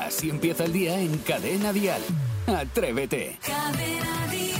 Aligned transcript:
Así 0.00 0.30
empieza 0.30 0.64
el 0.64 0.72
día 0.72 0.98
en 0.98 1.18
Cadena 1.18 1.72
Dial. 1.72 2.02
Atrévete. 2.46 3.38
Cadena 3.44 4.26
Dial. 4.30 4.58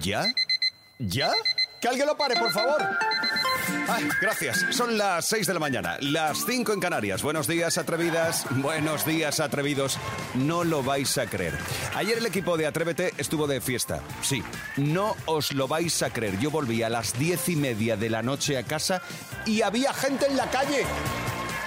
¿Ya? 0.00 0.26
¿Ya? 0.98 1.30
Que 1.80 1.88
alguien 1.88 2.06
lo 2.06 2.16
pare, 2.16 2.34
por 2.36 2.50
favor. 2.50 2.82
Ay, 3.88 4.08
gracias. 4.20 4.66
Son 4.70 4.98
las 4.98 5.26
6 5.26 5.46
de 5.46 5.54
la 5.54 5.60
mañana, 5.60 5.96
las 6.00 6.44
5 6.44 6.72
en 6.72 6.80
Canarias. 6.80 7.22
Buenos 7.22 7.46
días, 7.46 7.78
atrevidas. 7.78 8.46
Buenos 8.50 9.06
días, 9.06 9.40
atrevidos. 9.40 9.98
No 10.34 10.64
lo 10.64 10.82
vais 10.82 11.16
a 11.18 11.26
creer. 11.26 11.56
Ayer 11.94 12.18
el 12.18 12.26
equipo 12.26 12.56
de 12.56 12.66
Atrévete 12.66 13.12
estuvo 13.16 13.46
de 13.46 13.60
fiesta. 13.60 14.00
Sí, 14.22 14.42
no 14.76 15.14
os 15.26 15.52
lo 15.52 15.68
vais 15.68 16.02
a 16.02 16.10
creer. 16.10 16.38
Yo 16.38 16.50
volví 16.50 16.82
a 16.82 16.88
las 16.88 17.18
diez 17.18 17.48
y 17.48 17.56
media 17.56 17.96
de 17.96 18.10
la 18.10 18.22
noche 18.22 18.58
a 18.58 18.62
casa 18.62 19.00
y 19.46 19.62
había 19.62 19.94
gente 19.94 20.26
en 20.26 20.36
la 20.36 20.50
calle. 20.50 20.84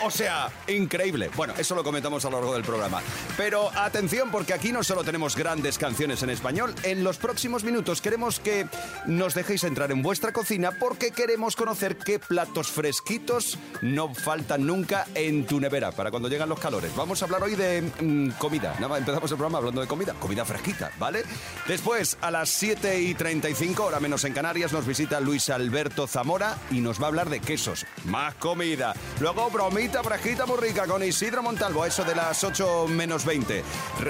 O 0.04 0.09
sea, 0.09 0.49
increíble. 0.68 1.29
Bueno, 1.36 1.54
eso 1.57 1.75
lo 1.75 1.83
comentamos 1.83 2.25
a 2.25 2.29
lo 2.29 2.37
largo 2.37 2.54
del 2.54 2.64
programa. 2.64 3.01
Pero 3.37 3.69
atención, 3.78 4.32
porque 4.32 4.54
aquí 4.54 4.71
no 4.71 4.83
solo 4.83 5.04
tenemos 5.04 5.36
grandes 5.36 5.77
canciones 5.77 6.24
en 6.24 6.32
español, 6.32 6.74
en 6.83 7.04
los 7.04 7.18
próximos 7.18 7.64
minutos 7.64 8.01
queremos 8.01 8.39
que 8.39 8.68
nos 9.05 9.36
dejéis 9.36 9.64
entrar 9.64 9.91
en 9.91 10.01
vuestra 10.01 10.33
cocina 10.33 10.71
porque 10.71 11.11
queremos 11.11 11.55
conocer 11.55 11.97
qué 11.97 12.18
platos 12.18 12.69
fresquitos 12.69 13.60
no 13.82 14.14
faltan 14.14 14.65
nunca 14.65 15.05
en 15.14 15.46
tu 15.46 15.60
nevera 15.60 15.91
para 15.91 16.10
cuando 16.10 16.29
llegan 16.29 16.49
los 16.49 16.60
calores. 16.60 16.96
Vamos 16.96 17.21
a 17.21 17.25
hablar 17.25 17.43
hoy 17.43 17.55
de 17.55 17.82
mm, 17.82 18.32
comida. 18.39 18.75
Nada, 18.79 18.97
empezamos 18.97 19.29
el 19.29 19.38
programa 19.38 19.60
hablando 19.60 19.82
de 19.82 19.88
comida, 19.88 20.13
comida 20.13 20.46
fresquita, 20.46 20.91
¿vale? 20.97 21.24
Después, 21.68 22.18
a 22.21 22.32
las 22.32 22.49
7 22.49 23.02
y 23.02 23.13
35, 23.13 23.83
hora 23.83 23.99
menos 23.99 24.24
en 24.24 24.33
Canarias, 24.33 24.74
nos 24.74 24.88
visita 24.88 25.19
Luis 25.19 25.49
Alberto 25.49 26.07
Zamora 26.07 26.57
y 26.71 26.82
nos 26.82 26.99
va 26.99 27.05
a 27.05 27.07
hablar 27.10 27.29
de 27.29 27.39
quesos. 27.39 27.86
Más 28.05 28.33
comida. 28.36 28.93
Luego, 29.21 29.52
bromita 29.52 30.02
fresquita 30.02 30.48
muy 30.48 30.57
con 30.88 31.04
Isidro 31.04 31.43
Montalvo, 31.43 31.86
eso 31.86 32.03
de 32.03 32.16
las 32.16 32.44
8 32.44 32.88
menos 32.88 33.23
20. 33.23 33.63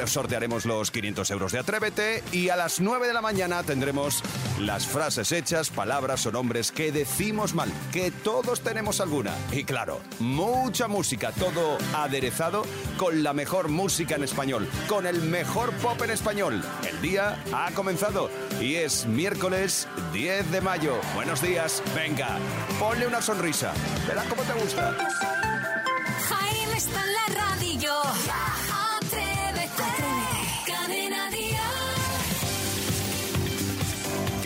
Sortearemos 0.05 0.65
los 0.65 0.89
500 0.89 1.29
euros 1.31 1.51
de 1.51 1.59
Atrévete 1.59 2.23
y 2.31 2.47
a 2.47 2.55
las 2.55 2.79
9 2.79 3.07
de 3.07 3.13
la 3.13 3.19
mañana 3.19 3.61
tendremos 3.63 4.23
las 4.57 4.87
frases 4.87 5.33
hechas, 5.33 5.69
palabras 5.69 6.25
o 6.27 6.31
nombres 6.31 6.71
que 6.71 6.93
decimos 6.93 7.53
mal, 7.53 7.69
que 7.91 8.09
todos 8.09 8.61
tenemos 8.61 9.01
alguna. 9.01 9.33
Y 9.51 9.65
claro, 9.65 9.99
mucha 10.19 10.87
música, 10.87 11.33
todo 11.33 11.77
aderezado 11.93 12.63
con 12.97 13.21
la 13.21 13.33
mejor 13.33 13.67
música 13.67 14.15
en 14.15 14.23
español, 14.23 14.69
con 14.87 15.05
el 15.05 15.21
mejor 15.21 15.73
pop 15.73 16.01
en 16.03 16.11
español. 16.11 16.63
El 16.89 17.01
día 17.01 17.43
ha 17.53 17.69
comenzado 17.71 18.29
y 18.61 18.75
es 18.75 19.05
miércoles 19.07 19.89
10 20.13 20.51
de 20.51 20.61
mayo. 20.61 20.95
Buenos 21.15 21.41
días, 21.41 21.83
venga, 21.93 22.37
ponle 22.79 23.07
una 23.07 23.21
sonrisa. 23.21 23.73
Verás 24.07 24.25
cómo 24.27 24.43
te 24.43 24.53
gusta. 24.53 25.00
Jaime 26.29 26.77
está 26.77 27.01
en 27.03 27.13
la 27.13 27.41
radio. 27.41 27.93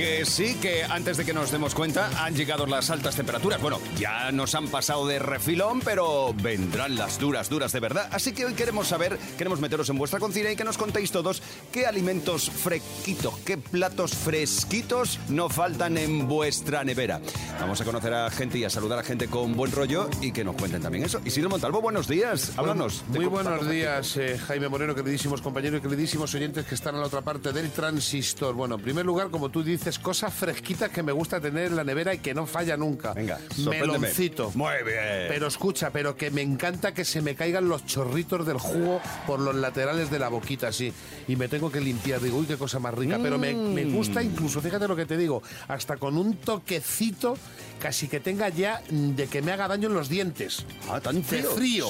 Que 0.06 0.24
sí, 0.24 0.54
que 0.62 0.84
antes 0.84 1.18
de 1.18 1.26
que 1.26 1.34
nos 1.34 1.50
demos 1.50 1.74
cuenta 1.74 2.12
han 2.24 2.36
llegado 2.36 2.68
las 2.68 2.92
altas 2.92 3.16
temperaturas. 3.16 3.60
Bueno, 3.60 3.80
ya 3.98 4.32
nos 4.32 4.54
han 4.54 4.68
pasado 4.68 5.08
de 5.08 5.18
refilón, 5.18 5.80
pero 5.80 6.32
vendrán 6.44 6.96
las 6.96 7.18
duras, 7.18 7.50
duras 7.50 7.72
de 7.72 7.80
verdad. 7.80 8.08
Así 8.12 8.32
que 8.32 8.46
hoy 8.46 8.54
queremos 8.54 8.88
saber, 8.88 9.18
queremos 9.36 9.60
meteros 9.60 9.90
en 9.90 9.98
vuestra 9.98 10.20
cocina 10.20 10.52
y 10.52 10.56
que 10.56 10.64
nos 10.64 10.78
contéis 10.78 11.12
todos 11.12 11.42
qué 11.72 11.88
alimentos 11.88 12.52
fresquitos, 12.52 13.40
qué 13.40 13.58
platos 13.58 14.14
fresquitos 14.14 15.18
no 15.28 15.50
faltan 15.50 15.98
en 15.98 16.28
vuestra 16.28 16.84
nevera. 16.84 17.20
Vamos 17.60 17.82
a 17.82 17.84
conocer 17.84 18.14
a 18.14 18.30
gente 18.30 18.60
y 18.60 18.64
a 18.64 18.70
saludar 18.70 19.00
a 19.00 19.04
gente 19.04 19.28
con 19.28 19.56
buen 19.56 19.72
rollo 19.72 20.08
y 20.22 20.32
que 20.32 20.44
nos 20.44 20.56
cuenten 20.56 20.84
también 20.84 21.06
eso. 21.06 21.20
Isidro 21.26 21.50
Montalvo, 21.50 21.82
buenos 21.82 22.08
días. 22.08 22.52
Háblanos. 22.58 23.04
Muy 23.08 23.26
buenos 23.26 23.68
días, 23.68 24.16
eh, 24.18 24.38
Jaime 24.38 24.70
Moreno, 24.70 24.94
queridísimos 24.94 25.42
compañeros 25.42 25.80
y 25.80 25.82
queridísimos 25.82 26.32
oyentes 26.36 26.64
que 26.68 26.76
están 26.76 26.94
a 26.94 27.00
la 27.00 27.08
otra 27.08 27.22
parte 27.22 27.52
del 27.52 27.72
transistor. 27.72 28.54
Bueno, 28.54 28.76
en 28.76 28.82
primer 28.82 29.04
lugar, 29.04 29.32
como 29.32 29.50
tú 29.50 29.64
dices, 29.64 29.95
cosas 30.00 30.34
fresquitas 30.34 30.90
que 30.90 31.04
me 31.04 31.12
gusta 31.12 31.40
tener 31.40 31.68
en 31.68 31.76
la 31.76 31.84
nevera 31.84 32.14
y 32.14 32.20
que 32.20 32.34
no 32.34 32.46
falla 32.46 32.78
nunca. 32.78 33.14
Venga. 33.14 33.40
Meloncito. 33.58 34.52
Muy 34.56 34.74
bien. 34.86 35.26
Pero 35.28 35.48
escucha, 35.48 35.90
pero 35.92 36.16
que 36.16 36.32
me 36.32 36.42
encanta 36.42 36.94
que 36.94 37.06
se 37.06 37.22
me 37.22 37.36
caigan 37.36 37.68
los 37.70 37.86
chorritos 37.86 38.46
del 38.46 38.58
jugo 38.58 39.02
por 39.28 39.40
los 39.40 39.56
laterales 39.56 40.10
de 40.12 40.20
la 40.20 40.30
boquita, 40.30 40.68
así. 40.70 40.94
Y 41.28 41.36
me 41.36 41.48
tengo 41.48 41.72
que 41.72 41.82
limpiar. 41.82 42.22
Digo, 42.22 42.38
uy, 42.38 42.46
qué 42.46 42.58
cosa 42.58 42.80
más 42.80 42.94
rica. 42.94 43.18
Pero 43.22 43.38
me, 43.38 43.54
me 43.54 43.86
Mm. 43.86 43.94
gusta 43.96 44.22
incluso, 44.24 44.62
fíjate 44.62 44.88
lo 44.88 44.96
que 44.96 45.06
te 45.06 45.18
digo, 45.18 45.42
hasta 45.68 45.98
con 45.98 46.18
un 46.18 46.36
toquecito 46.38 47.38
casi 47.80 48.08
que 48.08 48.20
tenga 48.20 48.50
ya 48.50 48.82
de 48.90 49.28
que 49.28 49.42
me 49.42 49.52
haga 49.52 49.68
daño 49.68 49.88
en 49.90 49.94
los 49.94 50.10
dientes. 50.10 50.66
Ah, 50.90 51.00
tan 51.00 51.18
De 51.18 51.24
frío. 51.24 51.52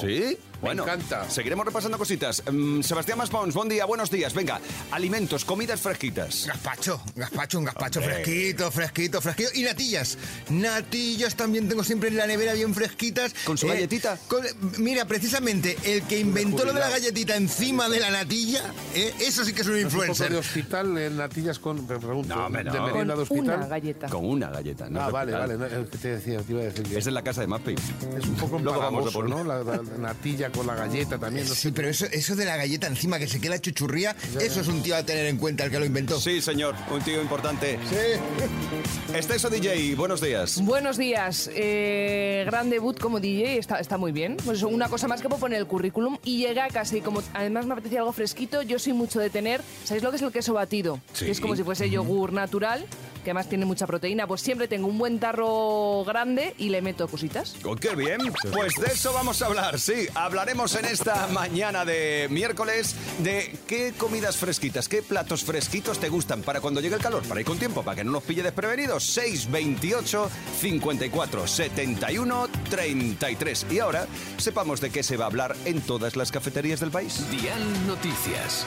Sí. 0.66 0.76
Me 0.76 0.82
Bueno, 0.82 0.82
encanta. 0.82 1.30
Seguiremos 1.30 1.64
repasando 1.66 1.96
cositas. 1.98 2.42
Mm, 2.50 2.80
Sebastián 2.82 3.18
Maspons, 3.18 3.54
buen 3.54 3.68
día, 3.68 3.84
buenos 3.84 4.10
días. 4.10 4.34
Venga, 4.34 4.60
alimentos, 4.90 5.44
comidas 5.44 5.80
fresquitas. 5.80 6.46
Gazpacho, 6.46 7.00
gazpacho, 7.14 7.58
un 7.58 7.64
gazpacho 7.66 8.00
Hombre. 8.00 8.14
fresquito, 8.16 8.70
fresquito, 8.70 9.20
fresquito. 9.20 9.50
Y 9.54 9.62
natillas. 9.62 10.18
Natillas 10.50 11.36
también 11.36 11.68
tengo 11.68 11.84
siempre 11.84 12.08
en 12.08 12.16
la 12.16 12.26
nevera 12.26 12.54
bien 12.54 12.74
fresquitas. 12.74 13.32
Eh, 13.32 13.36
¿Con 13.44 13.58
su 13.58 13.66
galletita? 13.68 14.18
con- 14.28 14.44
mira, 14.78 15.04
precisamente, 15.04 15.76
el 15.84 16.02
que 16.02 16.18
inventó 16.18 16.64
lo 16.64 16.72
de 16.72 16.80
la 16.80 16.90
galletita 16.90 17.36
encima 17.36 17.88
de 17.88 18.00
la 18.00 18.10
natilla, 18.10 18.62
eh, 18.94 19.14
eso 19.20 19.44
sí 19.44 19.52
que 19.52 19.62
es 19.62 19.66
un 19.68 19.74
¿No 19.74 19.78
es 19.78 19.84
un 19.84 19.90
poco 19.90 20.04
influencer. 20.06 20.32
de 20.32 20.38
hospital 20.38 20.98
en 20.98 21.16
natillas 21.16 21.58
con. 21.58 21.86
me 21.86 21.98
pregunto, 21.98 22.34
No, 22.34 22.46
hombre, 22.46 22.64
no. 22.64 22.72
de 22.72 22.80
merienda 22.80 23.14
de 23.16 23.26
Con 23.26 23.38
hospital. 23.38 23.58
una 23.58 23.66
galleta. 23.68 24.08
Con 24.08 24.24
una 24.26 24.50
galleta. 24.50 24.88
No 24.90 25.00
ah, 25.02 25.10
vale, 25.10 25.32
hospital. 25.34 25.58
vale. 25.58 25.70
no, 25.74 25.80
el 25.80 25.88
que 25.88 25.98
te 25.98 26.08
decía, 26.08 26.40
te 26.40 26.52
iba 26.52 26.62
a 26.62 26.64
decir 26.64 26.82
que 26.84 26.98
Es 26.98 27.04
de 27.04 27.10
la 27.10 27.22
casa 27.22 27.40
de 27.42 27.46
Maspi. 27.46 27.74
es 27.74 28.26
un 28.26 28.34
poco 28.36 28.58
Luego 28.58 28.80
vamos 28.80 29.04
a 29.06 29.08
empalagoso, 29.08 29.18
poner- 29.20 29.30
¿no? 29.30 29.44
La, 29.44 29.62
la- 29.62 29.82
la 29.82 29.98
natilla 29.98 30.50
con 30.56 30.66
la 30.66 30.74
galleta 30.74 31.18
también. 31.18 31.46
No 31.48 31.54
Sí, 31.54 31.60
sé. 31.68 31.72
pero 31.72 31.88
eso, 31.88 32.06
eso 32.06 32.34
de 32.34 32.44
la 32.44 32.56
galleta 32.56 32.86
encima 32.86 33.18
que 33.18 33.28
se 33.28 33.40
queda 33.40 33.60
chuchurría, 33.60 34.16
eso 34.40 34.60
es 34.60 34.68
un 34.68 34.82
tío 34.82 34.96
a 34.96 35.04
tener 35.04 35.26
en 35.26 35.36
cuenta 35.36 35.64
el 35.64 35.70
que 35.70 35.78
lo 35.78 35.84
inventó. 35.84 36.18
Sí, 36.20 36.40
señor, 36.40 36.74
un 36.90 37.00
tío 37.02 37.20
importante. 37.22 37.78
Sí. 37.88 39.14
Exceso 39.14 39.48
DJ, 39.50 39.94
buenos 39.94 40.20
días. 40.20 40.60
Buenos 40.62 40.96
días. 40.96 41.50
Eh, 41.54 42.42
gran 42.46 42.70
debut 42.70 42.98
como 42.98 43.20
DJ, 43.20 43.58
está, 43.58 43.78
está 43.78 43.98
muy 43.98 44.12
bien. 44.12 44.36
Pues 44.44 44.62
una 44.62 44.88
cosa 44.88 45.08
más 45.08 45.20
que 45.22 45.28
puedo 45.28 45.40
poner 45.40 45.58
el 45.58 45.66
currículum 45.66 46.18
y 46.24 46.38
llega 46.38 46.68
casi 46.68 47.00
como. 47.00 47.22
Además, 47.34 47.66
me 47.66 47.72
apetecía 47.74 48.00
algo 48.00 48.12
fresquito. 48.12 48.62
Yo 48.62 48.78
soy 48.78 48.92
mucho 48.92 49.20
de 49.20 49.30
tener. 49.30 49.60
¿Sabéis 49.84 50.02
lo 50.02 50.10
que 50.10 50.16
es 50.16 50.22
el 50.22 50.32
queso 50.32 50.54
batido? 50.54 51.00
Sí. 51.12 51.26
Que 51.26 51.30
es 51.32 51.40
como 51.40 51.56
si 51.56 51.62
fuese 51.62 51.88
yogur 51.90 52.32
natural, 52.32 52.84
que 53.26 53.30
además 53.32 53.48
tiene 53.48 53.66
mucha 53.66 53.88
proteína. 53.88 54.28
Pues 54.28 54.40
siempre 54.40 54.68
tengo 54.68 54.86
un 54.86 54.98
buen 54.98 55.18
tarro 55.18 56.04
grande 56.04 56.54
y 56.58 56.68
le 56.68 56.80
meto 56.80 57.08
cositas. 57.08 57.56
Oh, 57.64 57.74
¡Qué 57.74 57.96
bien! 57.96 58.20
Pues 58.52 58.74
de 58.76 58.86
eso 58.86 59.12
vamos 59.12 59.42
a 59.42 59.46
hablar, 59.46 59.80
sí. 59.80 60.06
Hablaremos 60.14 60.76
en 60.76 60.84
esta 60.84 61.26
mañana 61.26 61.84
de 61.84 62.28
miércoles 62.30 62.94
de 63.18 63.52
qué 63.66 63.92
comidas 63.98 64.36
fresquitas, 64.36 64.88
qué 64.88 65.02
platos 65.02 65.42
fresquitos 65.42 65.98
te 65.98 66.08
gustan 66.08 66.42
para 66.42 66.60
cuando 66.60 66.80
llegue 66.80 66.94
el 66.94 67.02
calor, 67.02 67.24
para 67.24 67.40
ir 67.40 67.46
con 67.46 67.58
tiempo, 67.58 67.82
para 67.82 67.96
que 67.96 68.04
no 68.04 68.12
nos 68.12 68.22
pille 68.22 68.44
desprevenidos. 68.44 69.02
628 69.02 70.30
54 70.60 71.46
71 71.48 72.48
33. 72.70 73.66
Y 73.72 73.80
ahora 73.80 74.06
sepamos 74.36 74.80
de 74.80 74.90
qué 74.90 75.02
se 75.02 75.16
va 75.16 75.24
a 75.24 75.28
hablar 75.28 75.56
en 75.64 75.80
todas 75.80 76.14
las 76.14 76.30
cafeterías 76.30 76.78
del 76.78 76.92
país. 76.92 77.28
Dial 77.32 77.88
Noticias. 77.88 78.64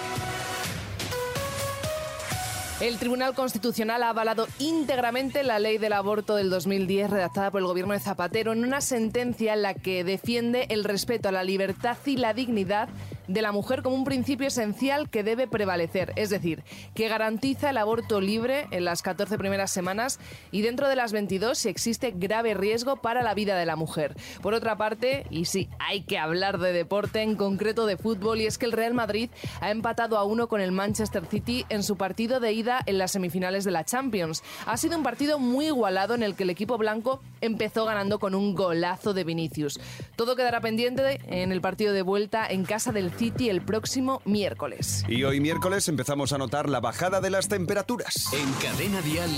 El 2.79 2.97
Tribunal 2.97 3.33
Constitucional 3.33 4.03
ha 4.03 4.09
avalado 4.09 4.47
íntegramente 4.57 5.43
la 5.43 5.59
ley 5.59 5.77
del 5.77 5.91
aborto 5.91 6.37
del 6.37 6.49
2010 6.49 7.09
redactada 7.09 7.51
por 7.51 7.59
el 7.59 7.67
gobierno 7.67 7.91
de 7.93 7.99
Zapatero 7.99 8.53
en 8.53 8.63
una 8.63 8.79
sentencia 8.79 9.53
en 9.53 9.63
la 9.63 9.73
que 9.73 10.05
defiende 10.05 10.65
el 10.69 10.85
respeto 10.85 11.27
a 11.27 11.33
la 11.33 11.43
libertad 11.43 11.97
y 12.05 12.15
la 12.15 12.33
dignidad 12.33 12.87
de 13.27 13.41
la 13.43 13.51
mujer 13.51 13.83
como 13.83 13.95
un 13.95 14.05
principio 14.05 14.47
esencial 14.47 15.09
que 15.09 15.23
debe 15.23 15.47
prevalecer, 15.47 16.13
es 16.15 16.31
decir, 16.31 16.63
que 16.95 17.09
garantiza 17.09 17.69
el 17.69 17.77
aborto 17.77 18.21
libre 18.21 18.67
en 18.71 18.85
las 18.85 19.03
14 19.03 19.37
primeras 19.37 19.71
semanas 19.71 20.19
y 20.51 20.61
dentro 20.61 20.87
de 20.87 20.95
las 20.95 21.11
22 21.11 21.57
si 21.57 21.69
existe 21.69 22.11
grave 22.15 22.55
riesgo 22.55 22.95
para 22.95 23.21
la 23.21 23.35
vida 23.35 23.55
de 23.55 23.67
la 23.67 23.75
mujer. 23.75 24.15
Por 24.41 24.55
otra 24.55 24.77
parte, 24.77 25.27
y 25.29 25.45
sí, 25.45 25.69
hay 25.79 26.01
que 26.01 26.17
hablar 26.17 26.57
de 26.57 26.73
deporte, 26.73 27.21
en 27.21 27.35
concreto 27.35 27.85
de 27.85 27.97
fútbol, 27.97 28.41
y 28.41 28.47
es 28.47 28.57
que 28.57 28.65
el 28.65 28.71
Real 28.71 28.95
Madrid 28.95 29.29
ha 29.61 29.69
empatado 29.69 30.17
a 30.17 30.23
uno 30.23 30.47
con 30.47 30.59
el 30.59 30.71
Manchester 30.71 31.25
City 31.27 31.65
en 31.69 31.83
su 31.83 31.97
partido 31.97 32.39
de 32.39 32.53
ida 32.53 32.68
en 32.85 32.97
las 32.97 33.11
semifinales 33.11 33.63
de 33.63 33.71
la 33.71 33.83
Champions. 33.83 34.43
Ha 34.65 34.77
sido 34.77 34.97
un 34.97 35.03
partido 35.03 35.39
muy 35.39 35.67
igualado 35.67 36.15
en 36.15 36.23
el 36.23 36.35
que 36.35 36.43
el 36.43 36.49
equipo 36.49 36.77
blanco 36.77 37.21
empezó 37.41 37.85
ganando 37.85 38.19
con 38.19 38.35
un 38.35 38.55
golazo 38.55 39.13
de 39.13 39.23
Vinicius. 39.23 39.79
Todo 40.15 40.35
quedará 40.35 40.61
pendiente 40.61 41.19
en 41.27 41.51
el 41.51 41.61
partido 41.61 41.93
de 41.93 42.01
vuelta 42.01 42.45
en 42.47 42.65
casa 42.65 42.91
del 42.91 43.11
City 43.11 43.49
el 43.49 43.61
próximo 43.61 44.21
miércoles. 44.25 45.03
Y 45.07 45.23
hoy 45.23 45.39
miércoles 45.39 45.87
empezamos 45.87 46.33
a 46.33 46.37
notar 46.37 46.69
la 46.69 46.79
bajada 46.79 47.21
de 47.21 47.29
las 47.29 47.47
temperaturas. 47.47 48.31
En 48.33 48.51
Cadena 48.53 49.01
Dial, 49.01 49.31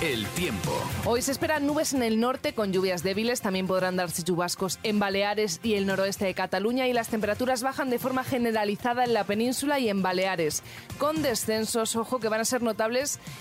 el 0.00 0.26
tiempo. 0.28 0.72
Hoy 1.04 1.22
se 1.22 1.32
esperan 1.32 1.66
nubes 1.66 1.92
en 1.92 2.02
el 2.02 2.20
norte 2.20 2.54
con 2.54 2.72
lluvias 2.72 3.02
débiles, 3.02 3.40
también 3.40 3.66
podrán 3.66 3.96
darse 3.96 4.22
chubascos 4.22 4.78
en 4.82 4.98
Baleares 4.98 5.60
y 5.62 5.74
el 5.74 5.86
noroeste 5.86 6.24
de 6.24 6.34
Cataluña 6.34 6.86
y 6.86 6.92
las 6.92 7.08
temperaturas 7.08 7.62
bajan 7.62 7.90
de 7.90 7.98
forma 7.98 8.24
generalizada 8.24 9.04
en 9.04 9.12
la 9.12 9.24
península 9.24 9.78
y 9.78 9.88
en 9.88 10.02
Baleares, 10.02 10.62
con 10.98 11.22
descensos, 11.22 11.96
ojo, 11.96 12.20
que 12.20 12.28
van 12.28 12.40
a 12.40 12.44
ser 12.44 12.62
notables 12.62 12.77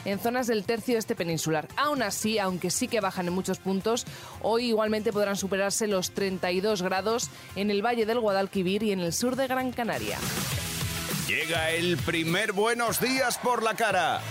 en 0.06 0.20
zonas 0.20 0.48
del 0.48 0.64
tercio 0.64 0.98
este 0.98 1.16
peninsular. 1.16 1.68
Aún 1.76 2.02
así, 2.02 2.40
aunque 2.40 2.72
sí 2.72 2.88
que 2.88 3.02
bajan 3.02 3.28
en 3.28 3.34
muchos 3.34 3.60
puntos, 3.60 4.06
hoy 4.42 4.68
igualmente 4.68 5.14
podrán 5.14 5.36
superarse 5.36 5.88
los 5.88 6.12
32 6.12 6.82
grados 6.82 7.30
en 7.56 7.72
el 7.72 7.86
valle 7.86 8.06
del 8.06 8.20
Guadalquivir 8.20 8.84
y 8.84 8.92
en 8.92 9.00
el 9.00 9.14
sur 9.14 9.36
de 9.36 9.48
Gran 9.48 9.72
Canaria. 9.72 10.18
Llega 11.28 11.72
el 11.72 11.98
primer 11.98 12.54
buenos 12.54 13.02
días 13.02 13.38
por 13.38 13.62
la 13.62 13.74
cara. 13.74 14.22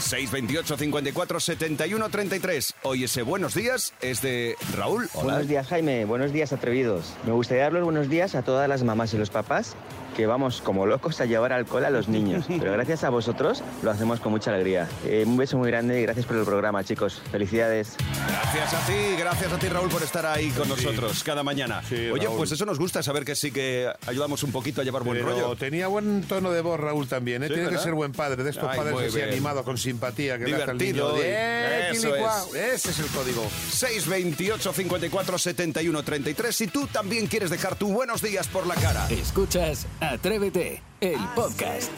628 0.00 0.76
54 0.76 1.40
71 1.40 2.08
33. 2.08 2.74
Hoy 2.82 3.04
ese 3.04 3.22
buenos 3.22 3.54
días 3.54 3.92
es 4.00 4.22
de 4.22 4.56
Raúl. 4.76 5.08
Hola. 5.14 5.24
Buenos 5.24 5.48
días, 5.48 5.66
Jaime. 5.68 6.04
Buenos 6.04 6.32
días, 6.32 6.52
atrevidos. 6.52 7.14
Me 7.24 7.32
gustaría 7.32 7.64
dar 7.64 7.72
los 7.72 7.84
buenos 7.84 8.08
días 8.08 8.34
a 8.34 8.42
todas 8.42 8.68
las 8.68 8.82
mamás 8.82 9.14
y 9.14 9.18
los 9.18 9.30
papás 9.30 9.76
que 10.16 10.26
vamos 10.26 10.60
como 10.62 10.86
locos 10.86 11.20
a 11.20 11.24
llevar 11.26 11.52
alcohol 11.52 11.84
a 11.84 11.90
los 11.90 12.08
niños. 12.08 12.44
Pero 12.48 12.72
gracias 12.72 13.04
a 13.04 13.10
vosotros 13.10 13.62
lo 13.82 13.90
hacemos 13.90 14.20
con 14.20 14.32
mucha 14.32 14.52
alegría. 14.52 14.88
Eh, 15.06 15.24
un 15.26 15.36
beso 15.36 15.58
muy 15.58 15.68
grande 15.70 15.98
y 16.00 16.02
gracias 16.02 16.26
por 16.26 16.36
el 16.36 16.44
programa, 16.44 16.84
chicos. 16.84 17.20
Felicidades. 17.30 17.96
Gracias 18.28 18.74
a 18.74 18.86
ti, 18.86 19.16
gracias 19.18 19.52
a 19.52 19.58
ti 19.58 19.68
Raúl 19.68 19.88
por 19.88 20.02
estar 20.02 20.24
ahí 20.26 20.50
con 20.50 20.68
nosotros 20.68 21.22
cada 21.24 21.42
mañana. 21.42 21.82
Sí, 21.88 22.10
Oye, 22.12 22.24
Raúl. 22.26 22.38
pues 22.38 22.52
eso 22.52 22.64
nos 22.64 22.78
gusta, 22.78 23.02
saber 23.02 23.24
que 23.24 23.34
sí 23.34 23.50
que 23.50 23.88
ayudamos 24.06 24.42
un 24.42 24.52
poquito 24.52 24.80
a 24.80 24.84
llevar 24.84 25.02
buen 25.02 25.18
Pero 25.18 25.30
rollo. 25.30 25.56
tenía 25.56 25.86
buen 25.88 26.22
tono 26.22 26.50
de 26.52 26.60
voz 26.60 26.78
Raúl 26.80 27.08
también, 27.08 27.42
¿eh? 27.42 27.48
Sí, 27.48 27.54
Tiene 27.54 27.68
que 27.70 27.78
ser 27.78 27.94
buen 27.94 28.12
padre, 28.12 28.42
de 28.44 28.50
estos 28.50 28.68
Ay, 28.70 28.78
padres 28.78 28.96
así 29.08 29.16
bien. 29.16 29.28
animados, 29.30 29.64
con 29.64 29.76
simpatía, 29.78 30.38
que 30.38 30.44
le 30.46 30.54
hace 30.54 30.62
Divertido, 30.72 31.12
niño 31.12 31.22
"Eh, 31.24 31.88
eso 31.92 32.08
quilicuao". 32.08 32.54
Ese 32.54 32.90
es 32.90 32.98
el 33.00 33.06
código. 33.06 33.44
628 33.70 34.72
54 34.72 35.38
71 35.38 36.02
33. 36.02 36.54
Si 36.54 36.66
tú 36.68 36.86
también 36.86 37.26
quieres 37.26 37.50
dejar 37.50 37.76
tu 37.76 37.92
buenos 37.92 38.22
días 38.22 38.46
por 38.48 38.66
la 38.66 38.74
cara. 38.74 39.06
Escuchas 39.10 39.86
Atrévete, 40.12 40.82
el 41.00 41.18
podcast. 41.34 41.90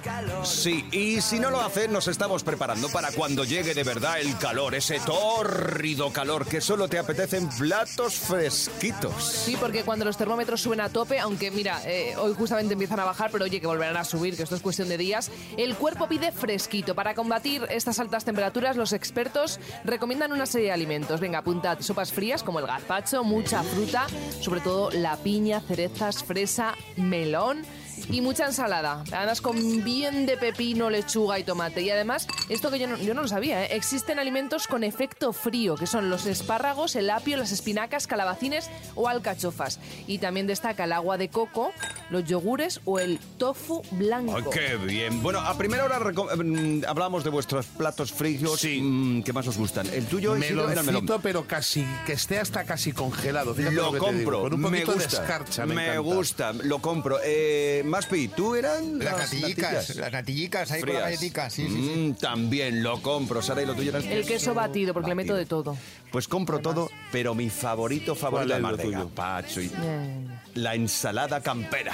Sí, 0.45 0.85
y 0.91 1.21
si 1.21 1.39
no 1.39 1.51
lo 1.51 1.61
haces, 1.61 1.89
nos 1.89 2.09
estamos 2.09 2.43
preparando 2.43 2.89
para 2.89 3.13
cuando 3.13 3.45
llegue 3.45 3.75
de 3.75 3.85
verdad 3.85 4.21
el 4.21 4.37
calor, 4.39 4.75
ese 4.75 4.99
tórrido 5.01 6.13
calor 6.13 6.47
que 6.47 6.61
solo 6.61 6.89
te 6.89 6.99
apetecen 6.99 7.49
platos 7.51 8.15
fresquitos. 8.17 9.23
Sí, 9.23 9.57
porque 9.61 9.85
cuando 9.85 10.05
los 10.05 10.17
termómetros 10.17 10.61
suben 10.61 10.81
a 10.81 10.89
tope, 10.89 11.19
aunque 11.19 11.51
mira, 11.51 11.81
eh, 11.85 12.15
hoy 12.19 12.35
justamente 12.35 12.73
empiezan 12.73 13.01
a 13.01 13.05
bajar, 13.05 13.31
pero 13.31 13.45
oye, 13.45 13.61
que 13.61 13.67
volverán 13.67 13.97
a 13.97 14.05
subir, 14.05 14.37
que 14.37 14.43
esto 14.43 14.57
es 14.57 14.63
cuestión 14.63 14.89
de 14.89 14.99
días, 14.99 15.31
el 15.57 15.77
cuerpo 15.77 16.09
pide 16.09 16.33
fresquito. 16.33 16.95
Para 16.95 17.15
combatir 17.15 17.67
estas 17.71 17.99
altas 18.01 18.25
temperaturas, 18.25 18.77
los 18.77 18.93
expertos 18.93 19.61
recomiendan 19.85 20.33
una 20.33 20.47
serie 20.47 20.69
de 20.69 20.73
alimentos. 20.73 21.21
Venga, 21.21 21.39
apuntad 21.39 21.79
sopas 21.81 22.13
frías 22.13 22.43
como 22.43 22.59
el 22.59 22.67
gazpacho, 22.67 23.23
mucha 23.25 23.63
fruta, 23.63 24.07
sobre 24.41 24.61
todo 24.61 24.91
la 24.91 25.17
piña, 25.17 25.61
cerezas, 25.61 26.25
fresa, 26.25 26.75
melón. 26.97 27.65
Y 28.11 28.21
mucha 28.21 28.47
ensalada, 28.47 28.86
además 28.93 29.41
con 29.41 29.85
bien 29.85 30.27
de 30.27 30.37
pepino, 30.37 30.91
lechuga 30.91 31.39
y 31.39 31.45
tomate. 31.45 31.83
Y 31.83 31.91
además, 31.91 32.27
esto 32.49 32.71
que 32.71 32.79
yo 32.79 32.87
no, 32.87 32.97
yo 32.99 33.15
no 33.15 33.23
lo 33.23 33.29
sabía, 33.29 33.65
¿eh? 33.65 33.69
existen 33.77 34.19
alimentos 34.19 34.67
con 34.67 34.85
efecto 34.85 35.33
frío, 35.33 35.75
que 35.77 35.87
son 35.87 36.11
los 36.11 36.27
espárragos, 36.27 36.97
el 36.97 37.11
apio, 37.11 37.37
las 37.37 37.53
espinacas, 37.53 38.07
calabacines 38.07 38.71
o 38.95 39.09
alcachofas. 39.09 39.79
Y 40.07 40.19
también 40.19 40.47
destaca 40.47 40.85
el 40.85 40.93
agua 40.93 41.19
de 41.19 41.29
coco, 41.29 41.73
los 42.11 42.25
yogures 42.25 42.81
o 42.85 42.99
el 42.99 43.19
tofu 43.39 43.83
blanco. 43.93 44.37
Ay, 44.37 44.45
qué 44.53 44.77
bien. 44.77 45.23
Bueno, 45.23 45.41
a 45.41 45.57
primera 45.59 45.85
hora 45.85 45.99
reco- 45.99 46.29
mm, 46.37 46.85
hablamos 46.87 47.25
de 47.25 47.31
vuestros 47.31 47.67
platos 47.67 48.13
fríos 48.13 48.61
Sí. 48.61 48.81
mm, 48.81 49.23
que 49.23 49.33
más 49.33 49.47
os 49.49 49.57
gustan. 49.59 49.87
El 49.93 50.07
tuyo 50.07 50.37
Isidro, 50.37 50.71
era 50.71 50.81
el 50.81 50.87
melón. 50.87 51.05
Meloncito, 51.05 51.21
pero 51.21 51.47
casi, 51.47 51.85
que 52.07 52.13
esté 52.13 52.39
hasta 52.39 52.65
casi 52.65 52.93
congelado. 52.93 53.55
Fíjate 53.55 53.75
Lo 53.75 53.93
que 53.93 53.99
te 54.01 54.05
digo, 54.07 54.07
compro, 54.07 54.41
Con 54.43 54.55
un 54.55 54.61
me 54.61 54.69
poquito 54.71 54.93
de 54.93 55.05
gusta, 55.05 55.23
escarcha, 55.23 55.67
me, 55.67 55.75
me 55.75 55.99
gusta, 55.99 56.53
lo 56.53 56.79
compro. 56.81 57.19
Eh, 57.25 57.83
Maspi, 57.85 58.29
¿tú 58.29 58.55
eran 58.79 58.99
Las 58.99 59.13
las 59.13 59.33
natillicas, 59.33 59.73
natillas? 59.73 59.97
las 59.97 60.13
natillicas 60.13 60.71
ahí 60.71 60.81
con 60.81 60.89
la 60.89 60.95
Frías. 60.95 61.11
galletica, 61.11 61.51
sí, 61.51 61.67
sí, 61.69 61.73
sí. 61.73 61.99
Mm, 62.01 62.15
también 62.15 62.83
lo 62.83 63.01
compro. 63.03 63.43
Sara, 63.43 63.63
¿y 63.63 63.67
lo 63.67 63.75
tuyo 63.75 63.97
El 63.97 64.25
queso 64.27 64.55
batido, 64.55 64.93
porque 64.95 65.09
le 65.09 65.15
meto 65.15 65.35
de 65.35 65.47
todo. 65.47 65.77
Pues 66.11 66.29
compro 66.29 66.61
todo, 66.61 66.89
pero 67.13 67.35
mi 67.35 67.51
favorito, 67.51 68.15
favorito, 68.15 68.31
¿Cuál 68.31 68.47
es 68.49 68.53
además 68.55 68.77
de 68.79 68.85
tuyo? 68.85 68.99
gazpacho 69.01 69.61
y 69.61 69.69
Bien. 69.69 70.41
la 70.55 70.75
ensalada 70.75 71.41
campera. 71.43 71.93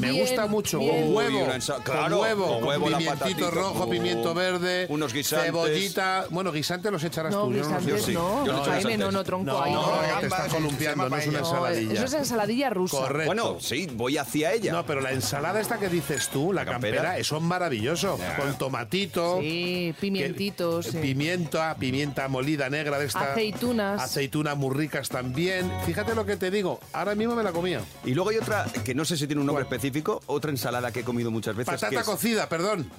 Me 0.00 0.10
Bien, 0.10 0.22
gusta 0.24 0.46
mucho, 0.46 0.80
bien. 0.80 1.04
con 1.04 1.14
huevo, 1.14 1.38
Uy, 1.38 1.50
ensa- 1.52 1.74
con 1.74 1.82
claro, 1.84 2.20
huevo, 2.22 2.46
con 2.46 2.54
con, 2.60 2.68
huevo, 2.68 2.90
la 2.90 2.98
pimientito 2.98 3.28
patatita, 3.28 3.50
rojo, 3.50 3.88
pimiento 3.88 4.34
verde, 4.34 4.86
unos 4.88 5.12
guisantes. 5.12 5.46
cebollita. 5.46 6.26
Bueno, 6.30 6.50
guisantes 6.50 6.90
los 6.90 7.04
echarás 7.04 7.32
No, 7.32 7.44
tú. 7.44 7.52
yo 7.52 7.62
no 7.62 7.68
los 7.68 7.68
guisantes 7.84 8.04
sí. 8.06 8.12
no. 8.12 8.44
Yo 8.44 8.52
le 8.54 8.58
echo 8.58 8.64
Jaime, 8.70 8.76
guisantes. 8.78 8.98
no, 8.98 9.12
no, 9.12 9.24
tronco 9.24 9.52
No, 9.52 9.62
ahí. 9.62 9.72
no, 9.72 9.82
no. 9.86 9.92
te 10.00 10.06
gambas, 10.08 10.24
estás 10.24 10.54
columpiando, 10.54 11.08
no 11.08 11.16
es 11.16 11.26
una. 11.28 11.40
No, 11.40 11.46
ensaladilla. 11.46 11.92
eso 11.92 12.04
es 12.06 12.12
ensaladilla 12.14 12.70
rusa. 12.70 12.96
Correcto. 12.96 13.26
Bueno, 13.26 13.56
sí, 13.60 13.88
voy 13.94 14.18
hacia 14.18 14.52
ella. 14.52 14.72
No, 14.72 14.84
pero 14.84 15.00
la 15.00 15.12
ensalada 15.12 15.60
esta 15.60 15.78
que 15.78 15.88
dices 15.88 16.28
tú, 16.28 16.52
la 16.52 16.64
La 16.64 16.72
campera. 16.72 16.96
campera, 16.96 17.18
eso 17.18 17.36
es 17.36 17.42
maravilloso. 17.42 18.18
Con 18.36 18.58
tomatito. 18.58 19.38
Sí, 19.40 19.94
pimientitos. 20.00 20.86
que- 20.86 20.92
sí. 20.92 20.98
Pimienta, 20.98 21.76
pimienta 21.76 22.26
molida 22.26 22.68
negra 22.68 22.98
de 22.98 23.06
esta. 23.06 23.33
Aceitunas. 23.34 24.00
Aceitunas 24.02 24.56
muy 24.56 24.74
ricas 24.74 25.08
también. 25.08 25.70
Fíjate 25.86 26.14
lo 26.14 26.24
que 26.24 26.36
te 26.36 26.50
digo, 26.50 26.80
ahora 26.92 27.14
mismo 27.14 27.34
me 27.34 27.42
la 27.42 27.52
comía. 27.52 27.80
Y 28.04 28.14
luego 28.14 28.30
hay 28.30 28.36
otra 28.38 28.66
que 28.84 28.94
no 28.94 29.04
sé 29.04 29.16
si 29.16 29.26
tiene 29.26 29.40
un 29.40 29.46
nombre 29.46 29.64
¿Cuál? 29.64 29.74
específico, 29.76 30.22
otra 30.26 30.50
ensalada 30.50 30.90
que 30.92 31.00
he 31.00 31.04
comido 31.04 31.30
muchas 31.30 31.54
veces. 31.56 31.74
que 31.74 31.80
Patata 31.80 32.00
es- 32.00 32.06
cocida, 32.06 32.48
perdón. 32.48 32.90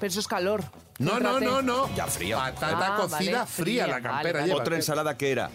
Pero 0.00 0.10
eso 0.10 0.20
es 0.20 0.26
calor. 0.28 0.64
No, 0.98 1.20
no, 1.20 1.38
no, 1.40 1.62
no. 1.62 1.94
Ya 1.94 2.06
fría. 2.06 2.36
Patata 2.36 2.94
Ah, 2.94 2.96
cocida 2.96 3.08
vale, 3.08 3.24
fría, 3.24 3.46
fría, 3.46 3.86
la 3.86 4.00
campera 4.00 4.40
vale. 4.40 4.54
Otra 4.54 4.76
ensalada 4.76 5.16
que 5.16 5.30
era 5.30 5.50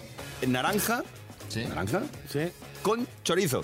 naranja, 0.46 1.04
naranja, 1.70 2.02
Sí. 2.32 2.40
Con 2.88 3.08
chorizo. 3.24 3.64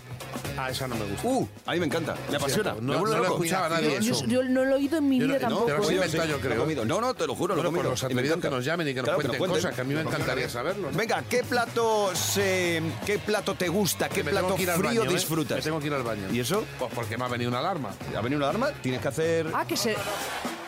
Ah, 0.57 0.69
esa 0.69 0.87
no 0.87 0.95
me 0.95 1.05
gusta. 1.05 1.27
Uh, 1.27 1.47
a 1.65 1.71
mí 1.73 1.79
me 1.79 1.85
encanta, 1.87 2.15
me 2.29 2.35
apasiona. 2.37 2.71
cierto. 2.73 2.81
me 2.81 2.93
No- 2.93 2.99
no 3.05 3.17
lo 3.17 3.23
escuchaba 3.25 3.69
nadie 3.69 3.97
Yo, 4.01 4.13
eso. 4.13 4.25
yo 4.25 4.43
no 4.43 4.63
lo 4.65 4.71
he 4.71 4.75
oído 4.75 4.97
en 4.97 5.09
mi 5.09 5.19
Yo 5.19 5.27
no- 5.27 5.33
vida 5.33 5.49
no, 5.49 5.55
tampoco. 5.65 5.87
te 5.87 5.95
lo 6.17 6.25
yo 6.25 6.39
creo. 6.39 6.59
comido. 6.61 6.85
No, 6.85 7.01
no, 7.01 7.13
te 7.13 7.25
lo 7.25 7.35
juro, 7.35 7.55
lo 7.55 7.61
he 7.61 7.65
comido. 7.65 7.83
los 7.89 8.01
y 8.01 8.05
me 8.05 8.07
atrevidos 8.13 8.37
encanta. 8.37 8.49
que 8.49 8.55
nos 8.55 8.65
llamen 8.65 8.87
y 8.87 8.91
que 8.93 8.99
nos 9.01 9.03
Claro, 9.05 9.19
cuenten 9.21 9.39
cosas, 9.49 9.73
que 9.75 9.81
a 9.81 9.83
mí 9.83 9.93
me 9.93 10.01
encantaría 10.01 10.49
saberlo. 10.49 10.91
¿no? 10.91 10.97
Venga, 10.97 11.23
¿qué 11.29 11.43
plato, 11.43 12.11
se, 12.15 12.81
¿qué 13.05 13.17
plato 13.19 13.55
te 13.55 13.67
gusta? 13.69 14.09
¿Qué 14.09 14.23
plato 14.23 14.55
frío 14.57 14.77
baño, 14.77 15.03
¿eh? 15.03 15.07
disfrutas? 15.13 15.57
Me 15.57 15.63
tengo 15.63 15.79
que 15.79 15.87
ir 15.87 15.93
al 15.93 16.03
baño. 16.03 16.27
¿Y 16.31 16.39
eso? 16.39 16.63
Pues 16.77 16.91
porque 16.93 17.17
me 17.17 17.25
ha 17.25 17.27
venido 17.29 17.49
una 17.49 17.59
alarma. 17.59 17.89
¿Ha 18.15 18.21
venido 18.21 18.37
una 18.37 18.49
alarma? 18.49 18.71
Tienes 18.81 19.01
que 19.01 19.07
hacer 19.07 19.47
Ah, 19.53 19.65
que 19.65 19.77
se, 19.77 19.95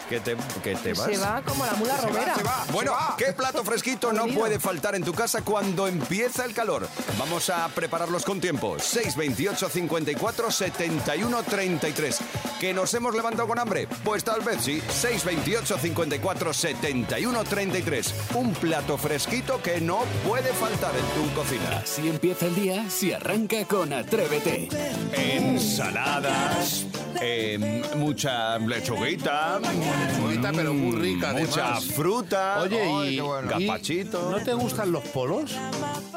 que 0.09 0.19
te, 0.19 0.35
que 0.63 0.75
te 0.75 0.93
vas. 0.93 1.05
se 1.05 1.17
va 1.17 1.41
como 1.41 1.65
la 1.65 1.73
mula 1.73 1.97
romera. 1.97 2.35
Bueno, 2.71 2.93
¿qué 3.17 3.33
plato 3.33 3.63
fresquito 3.63 4.13
no 4.13 4.27
puede 4.27 4.59
faltar 4.59 4.95
en 4.95 5.03
tu 5.03 5.13
casa 5.13 5.41
cuando 5.41 5.87
empieza 5.87 6.45
el 6.45 6.53
calor? 6.53 6.87
Vamos 7.17 7.49
a 7.49 7.67
prepararlos 7.69 8.23
con 8.23 8.39
tiempo. 8.39 8.77
628 8.79 9.69
54 9.69 10.51
71 10.51 11.43
33. 11.43 12.19
¿Que 12.59 12.73
nos 12.73 12.93
hemos 12.93 13.15
levantado 13.15 13.47
con 13.47 13.59
hambre? 13.59 13.87
Pues 14.03 14.23
tal 14.23 14.41
vez 14.41 14.57
sí. 14.61 14.81
628 14.89 15.77
54 15.77 16.53
71 16.53 17.43
33. 17.43 18.13
Un 18.35 18.53
plato 18.53 18.97
fresquito 18.97 19.61
que 19.61 19.81
no 19.81 20.03
puede 20.27 20.53
faltar 20.53 20.91
en 20.95 21.05
tu 21.21 21.33
cocina. 21.35 21.79
Así 21.83 22.07
empieza 22.07 22.45
el 22.47 22.55
día 22.55 22.89
si 22.89 23.13
arranca 23.13 23.65
con 23.65 23.91
Atrévete. 23.93 24.69
Ensaladas, 25.13 26.85
eh, 27.21 27.83
mucha 27.95 28.57
lechuguita, 28.59 29.59
Lechuguita, 29.59 30.51
pero 30.53 30.73
muy 30.73 30.95
rica, 30.97 31.33
mucha 31.33 31.65
además. 31.75 31.85
fruta, 31.85 32.59
Oye, 32.61 32.81
Ay, 32.81 33.17
y, 33.17 33.19
bueno. 33.19 33.59
y- 33.59 33.65
gazpachito. 33.67 34.29
¿no 34.31 34.37
te 34.43 34.53
gustan 34.53 34.91
los 34.91 35.03
polos? 35.09 35.51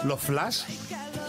¿Los 0.04 0.20
flash? 0.20 0.62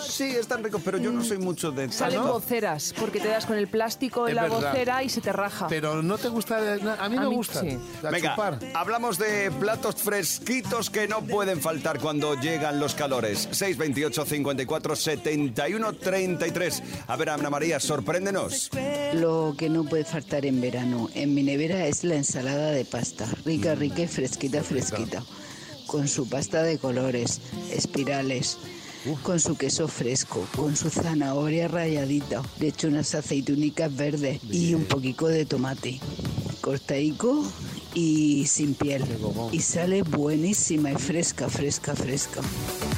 Sí, 0.09 0.23
están 0.25 0.63
ricos, 0.63 0.81
pero 0.83 0.97
yo 0.97 1.11
no 1.11 1.23
soy 1.23 1.37
mucho 1.37 1.71
de... 1.71 1.91
Salen 1.91 2.21
¿no? 2.21 2.33
voceras, 2.33 2.93
porque 2.99 3.19
te 3.19 3.27
das 3.27 3.45
con 3.45 3.57
el 3.57 3.67
plástico 3.67 4.27
en 4.27 4.31
Es 4.31 4.35
la 4.35 4.41
verdad. 4.43 4.71
vocera 4.71 5.03
y 5.03 5.09
se 5.09 5.21
te 5.21 5.31
raja. 5.31 5.67
Pero 5.67 6.01
no 6.01 6.17
te 6.17 6.29
gusta... 6.29 6.57
A 6.57 7.07
mí 7.09 7.17
A 7.17 7.21
me 7.21 7.29
mí 7.29 7.35
gustan. 7.35 7.69
sí. 7.69 7.77
A 8.05 8.09
Venga, 8.09 8.31
chupar. 8.31 8.59
hablamos 8.73 9.17
de 9.17 9.51
platos 9.59 9.95
fresquitos 9.95 10.89
que 10.89 11.07
no 11.07 11.21
pueden 11.21 11.61
faltar 11.61 11.99
cuando 11.99 12.35
llegan 12.35 12.79
los 12.79 12.95
calores. 12.95 13.47
628 13.51 14.25
54 14.25 14.95
71 14.95 15.93
33. 15.93 16.83
A 17.07 17.15
ver, 17.15 17.29
Ana 17.29 17.49
María, 17.49 17.79
sorpréndenos. 17.79 18.69
Lo 19.13 19.55
que 19.57 19.69
no 19.69 19.83
puede 19.85 20.05
faltar 20.05 20.45
en 20.45 20.59
verano 20.59 21.09
en 21.13 21.33
mi 21.33 21.43
nevera 21.43 21.85
es 21.85 22.03
la 22.03 22.15
ensalada 22.15 22.71
de 22.71 22.85
pasta, 22.85 23.27
rica, 23.45 23.75
rica 23.75 24.01
y 24.01 24.07
fresquita, 24.07 24.63
fresquita, 24.63 25.23
con 25.87 26.07
su 26.07 26.27
pasta 26.29 26.63
de 26.63 26.77
colores, 26.77 27.41
espirales, 27.71 28.57
con 29.23 29.39
su 29.39 29.55
queso 29.55 29.87
fresco, 29.87 30.45
con 30.55 30.75
su 30.75 30.89
zanahoria 30.89 31.67
ralladita, 31.67 32.41
le 32.59 32.67
echo 32.67 32.87
unas 32.87 33.15
aceitunicas 33.15 33.95
verdes 33.95 34.39
y 34.49 34.73
un 34.73 34.85
poquito 34.85 35.27
de 35.27 35.45
tomate, 35.45 35.99
cortaico 36.61 37.43
y 37.93 38.45
sin 38.47 38.75
piel. 38.75 39.05
Y 39.51 39.61
sale 39.61 40.03
buenísima 40.03 40.91
y 40.91 40.95
fresca, 40.95 41.49
fresca, 41.49 41.95
fresca. 41.95 42.41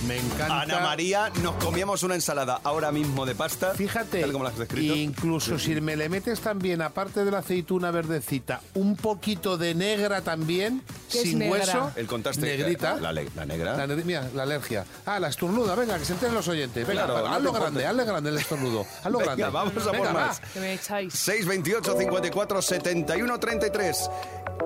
Me 0.08 0.18
encanta. 0.18 0.62
Ana 0.62 0.80
María, 0.80 1.32
nos 1.44 1.56
comíamos 1.56 2.04
una 2.04 2.16
ensalada 2.16 2.60
ahora 2.64 2.92
mismo 2.92 3.26
de 3.26 3.36
pasta. 3.36 3.74
Fíjate, 3.76 4.22
Tal 4.22 4.32
como 4.32 4.44
la 4.44 4.50
has 4.50 4.58
descrito. 4.58 4.96
incluso 4.96 5.58
si 5.60 5.80
me 5.80 5.96
le 5.96 6.10
metes 6.10 6.40
también, 6.42 6.82
aparte 6.82 7.24
de 7.24 7.32
la 7.32 7.40
aceituna 7.40 7.92
verdecita, 7.92 8.62
un 8.74 8.96
poquito 8.96 9.58
de 9.58 9.76
negra 9.76 10.22
también, 10.22 10.82
¿Qué 11.12 11.20
es 11.22 11.30
sin 11.30 11.40
negra? 11.40 11.58
hueso. 11.60 11.92
El 11.96 12.08
contraste. 12.08 12.42
Negrita. 12.42 12.96
La, 12.96 13.12
le- 13.14 13.30
la 13.36 13.46
negra. 13.46 13.86
La 13.86 13.96
mira, 13.96 14.30
la 14.34 14.44
alergia. 14.44 14.86
Ah, 15.06 15.20
la 15.20 15.28
estornuda, 15.30 15.76
venga, 15.76 15.98
que 16.00 16.06
se 16.06 16.14
enteren 16.14 16.34
los 16.34 16.48
oyentes. 16.48 16.88
Venga, 16.88 17.06
Claro, 17.06 17.14
va, 17.24 17.30
no 17.30 17.36
hazlo 17.36 17.52
grande, 17.54 17.86
hazle 17.86 18.04
grande 18.06 18.30
el 18.32 18.38
estornudo. 18.38 18.86
Hazlo 19.04 19.20
Venga, 19.20 19.36
grande. 19.36 19.54
vamos 19.54 19.74
a 19.84 19.86
por 19.92 19.92
Venga, 19.94 20.14
va. 20.14 20.28
más. 20.28 20.40
Que 20.54 20.60
me 20.60 20.74
echáis. 20.74 21.14
628 21.14 21.98
54 21.98 22.62
71 22.62 23.40
33. 23.40 24.10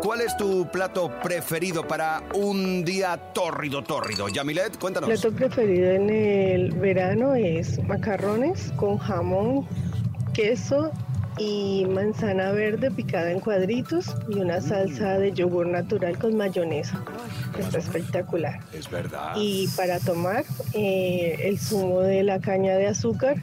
¿Cuál 0.02 0.22
es 0.22 0.36
tu 0.38 0.68
plato 0.72 1.12
preferido 1.24 1.88
para 1.88 2.22
un 2.36 2.84
día 2.86 3.18
tórrido, 3.34 3.84
tórrido? 3.84 4.30
Yamilet, 4.30 4.78
cuéntanos. 4.78 5.10
plato 5.10 5.32
preferido 5.36 5.90
en 5.92 6.10
el 6.10 6.72
verano 6.74 7.34
es 7.36 7.82
macarrones 7.84 8.72
con 8.76 8.98
jamón, 8.98 9.66
queso 10.34 10.92
y 11.38 11.86
manzana 11.90 12.52
verde 12.52 12.92
picada 12.92 13.32
en 13.32 13.40
cuadritos 13.40 14.16
y 14.30 14.40
una 14.40 14.62
salsa 14.62 15.18
de 15.18 15.32
yogur 15.34 15.68
natural 15.68 16.18
con 16.20 16.36
mayonesa. 16.38 17.04
Está 17.60 17.80
espectacular. 17.80 18.60
Es 18.74 18.90
verdad. 18.90 19.34
Y 19.38 19.68
para 19.76 20.00
tomar 20.00 20.46
eh, 20.74 21.38
el 21.44 21.58
zumo 21.60 22.02
de 22.02 22.24
la 22.24 22.40
caña 22.40 22.76
de 22.76 22.88
azúcar 22.88 23.38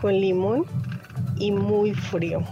con 0.00 0.12
limón 0.12 0.64
y 1.38 1.50
muy 1.50 1.94
frío. 1.94 2.42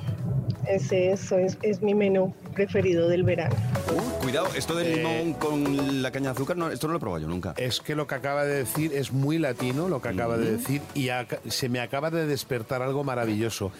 Ese 0.66 1.12
es, 1.12 1.30
es- 1.32 1.58
es 1.62 1.82
mi 1.82 1.92
menú 1.94 2.34
preferido 2.52 3.08
del 3.08 3.22
verano. 3.24 3.54
Uh, 3.92 4.22
cuidado, 4.22 4.48
esto 4.56 4.74
del 4.76 4.96
limón 4.96 5.34
con 5.34 6.02
la 6.02 6.10
caña 6.10 6.26
de 6.26 6.30
azúcar, 6.32 6.56
no, 6.56 6.70
esto 6.70 6.86
no 6.86 6.92
lo 6.92 6.98
he 6.98 7.00
probado 7.00 7.22
yo 7.22 7.28
nunca. 7.28 7.54
Es 7.56 7.80
que 7.80 7.94
lo 7.94 8.06
que 8.06 8.14
acaba 8.14 8.44
de 8.44 8.54
decir 8.56 8.92
es 8.94 9.12
muy 9.12 9.38
latino, 9.38 9.88
lo 9.88 10.00
que 10.00 10.08
acaba 10.08 10.36
de 10.36 10.52
decir, 10.52 10.82
y 10.94 11.08
se 11.48 11.68
me 11.68 11.80
acaba 11.80 12.10
de 12.10 12.26
despertar 12.26 12.82
algo 12.82 13.04
maravilloso. 13.04 13.72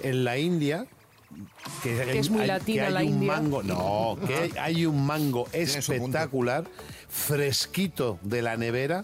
En 0.00 0.24
la 0.24 0.38
India, 0.38 0.86
que, 1.82 2.18
es 2.18 2.30
muy 2.30 2.42
hay- 2.42 2.46
latina 2.48 2.82
que 2.82 2.86
hay 2.86 2.92
la 2.94 3.00
un 3.00 3.06
India. 3.06 3.32
mango, 3.32 3.62
no, 3.62 4.16
que 4.26 4.52
hay, 4.60 4.86
un 4.86 5.04
mango 5.04 5.46
espectacular, 5.52 6.64
fresquito 7.08 8.18
de 8.22 8.42
la 8.42 8.56
nevera. 8.56 9.02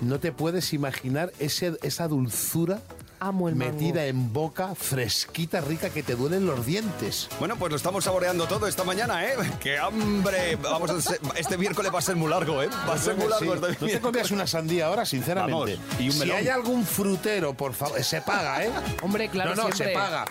No 0.00 0.20
te 0.20 0.30
puedes 0.32 0.72
imaginar 0.72 1.32
ese, 1.40 1.76
esa 1.82 2.06
dulzura 2.06 2.80
Amo 3.20 3.48
el 3.48 3.56
mango. 3.56 3.72
metida 3.72 4.06
en 4.06 4.32
boca, 4.32 4.74
fresquita, 4.74 5.60
rica, 5.60 5.90
que 5.90 6.02
te 6.02 6.14
duelen 6.14 6.46
los 6.46 6.64
dientes. 6.64 7.28
Bueno, 7.38 7.56
pues 7.56 7.70
lo 7.70 7.76
estamos 7.76 8.04
saboreando 8.04 8.46
todo 8.46 8.66
esta 8.68 8.84
mañana, 8.84 9.24
¿eh? 9.26 9.34
¡Qué 9.60 9.76
hambre! 9.78 10.56
Vamos 10.56 10.90
a 10.90 11.00
ser- 11.00 11.20
este 11.36 11.58
miércoles 11.58 11.92
va 11.92 11.98
a 11.98 12.02
ser 12.02 12.14
muy 12.16 12.30
largo, 12.30 12.62
¿eh? 12.62 12.68
Va 12.88 12.94
a 12.94 12.98
ser 12.98 13.16
muy 13.16 13.26
largo 13.28 13.56
Sí. 13.56 13.68
este 13.70 13.84
¿No 13.86 13.90
te 13.92 14.00
comías 14.00 14.30
una 14.30 14.46
sandía 14.46 14.86
ahora, 14.86 15.04
sinceramente? 15.04 15.76
Vamos, 15.76 16.00
y 16.00 16.06
un 16.06 16.12
si 16.12 16.18
melón. 16.20 16.36
hay 16.36 16.48
algún 16.48 16.84
frutero, 16.86 17.54
por 17.54 17.72
favor, 17.74 18.02
se 18.04 18.20
paga, 18.22 18.64
¿eh? 18.64 18.70
Hombre, 19.02 19.28
claro, 19.28 19.50
No, 19.50 19.56
no, 19.56 19.62
siempre. 19.72 19.88
se 19.88 19.92
paga. 19.94 20.24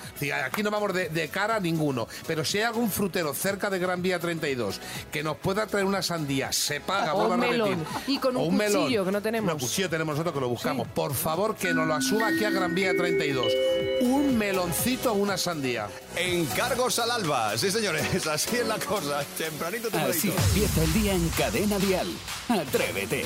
Aquí 0.46 0.64
no 0.64 0.72
vamos 0.72 0.94
de, 0.94 1.10
de 1.10 1.28
cara 1.28 1.58
a 1.58 1.60
ninguno. 1.60 2.08
Pero 2.26 2.46
si 2.46 2.58
hay 2.60 2.64
algún 2.66 2.90
frutero 2.90 3.34
cerca 3.34 3.70
de 3.70 3.80
Gran 3.80 4.02
Vía 4.02 4.20
32 4.20 4.80
que 5.12 5.24
nos 5.24 5.36
pueda 5.38 5.68
traer 5.68 5.86
una 5.86 6.02
sandía, 6.02 6.52
se 6.54 6.80
paga, 6.80 7.14
O 7.16 7.28
un 7.34 7.40
melón. 7.40 7.86
Y 8.08 8.18
con 8.20 8.38
un 8.38 8.56
melón. 8.56 8.84
cuchillo, 8.84 9.04
que 9.06 9.12
no 9.12 9.22
tenemos. 9.22 9.54
Un 9.54 9.60
cuchillo 9.60 9.90
tenemos 9.90 10.14
nosotros 10.14 10.34
que 10.34 10.40
lo 10.42 10.50
buscamos. 10.50 10.88
Por 10.90 11.14
favor, 11.14 11.56
que 11.56 11.74
nos 11.74 11.86
lo 11.86 12.02
suba 12.02 12.28
aquí 12.28 12.46
a 12.46 12.50
Gran 12.50 12.74
Vía 12.74 12.77
32. 12.86 13.54
Un 14.02 14.38
meloncito 14.38 15.12
o 15.12 15.16
una 15.16 15.36
sandía. 15.38 15.88
Encargos 16.16 17.00
al 17.00 17.10
alba. 17.10 17.58
Sí, 17.58 17.72
señores, 17.72 18.28
así 18.28 18.58
es 18.58 18.68
la 18.68 18.78
cosa. 18.78 19.24
Tempranito, 19.38 19.88
Así 19.88 20.30
tempranito. 20.30 20.44
empieza 20.50 20.84
el 20.84 20.94
día 20.94 21.14
en 21.14 21.30
Cadena 21.30 21.80
Dial. 21.80 22.08
Atrévete. 22.50 23.26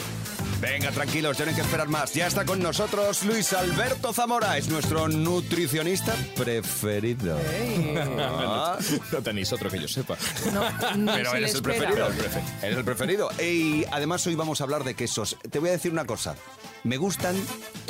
Venga, 0.62 0.92
tranquilos, 0.92 1.36
tienen 1.38 1.56
que 1.56 1.62
esperar 1.62 1.88
más. 1.90 2.14
Ya 2.14 2.28
está 2.28 2.46
con 2.46 2.62
nosotros 2.62 3.24
Luis 3.26 3.52
Alberto 3.54 4.14
Zamora. 4.14 4.58
Es 4.60 4.70
nuestro 4.70 5.08
nutricionista 5.10 6.14
preferido. 6.36 7.38
Ah, 8.20 8.78
No 9.12 9.22
tenéis 9.24 9.52
otro 9.52 9.70
que 9.72 9.80
yo 9.80 9.88
sepa. 9.88 10.18
No, 10.54 10.64
ni 10.96 11.12
Pero 11.12 11.34
eres 11.36 11.56
el 11.56 11.64
preferido. 11.64 12.08
Eres 12.62 12.78
el 12.78 12.86
preferido. 12.86 13.30
Y 13.42 13.86
además 13.92 14.26
hoy 14.28 14.36
vamos 14.36 14.62
a 14.62 14.66
hablar 14.66 14.84
de 14.84 14.94
quesos. 14.94 15.36
Te 15.50 15.58
voy 15.60 15.70
a 15.70 15.72
decir 15.74 15.92
una 15.92 16.06
cosa. 16.06 16.36
Me 16.84 16.98
gustan 16.98 17.36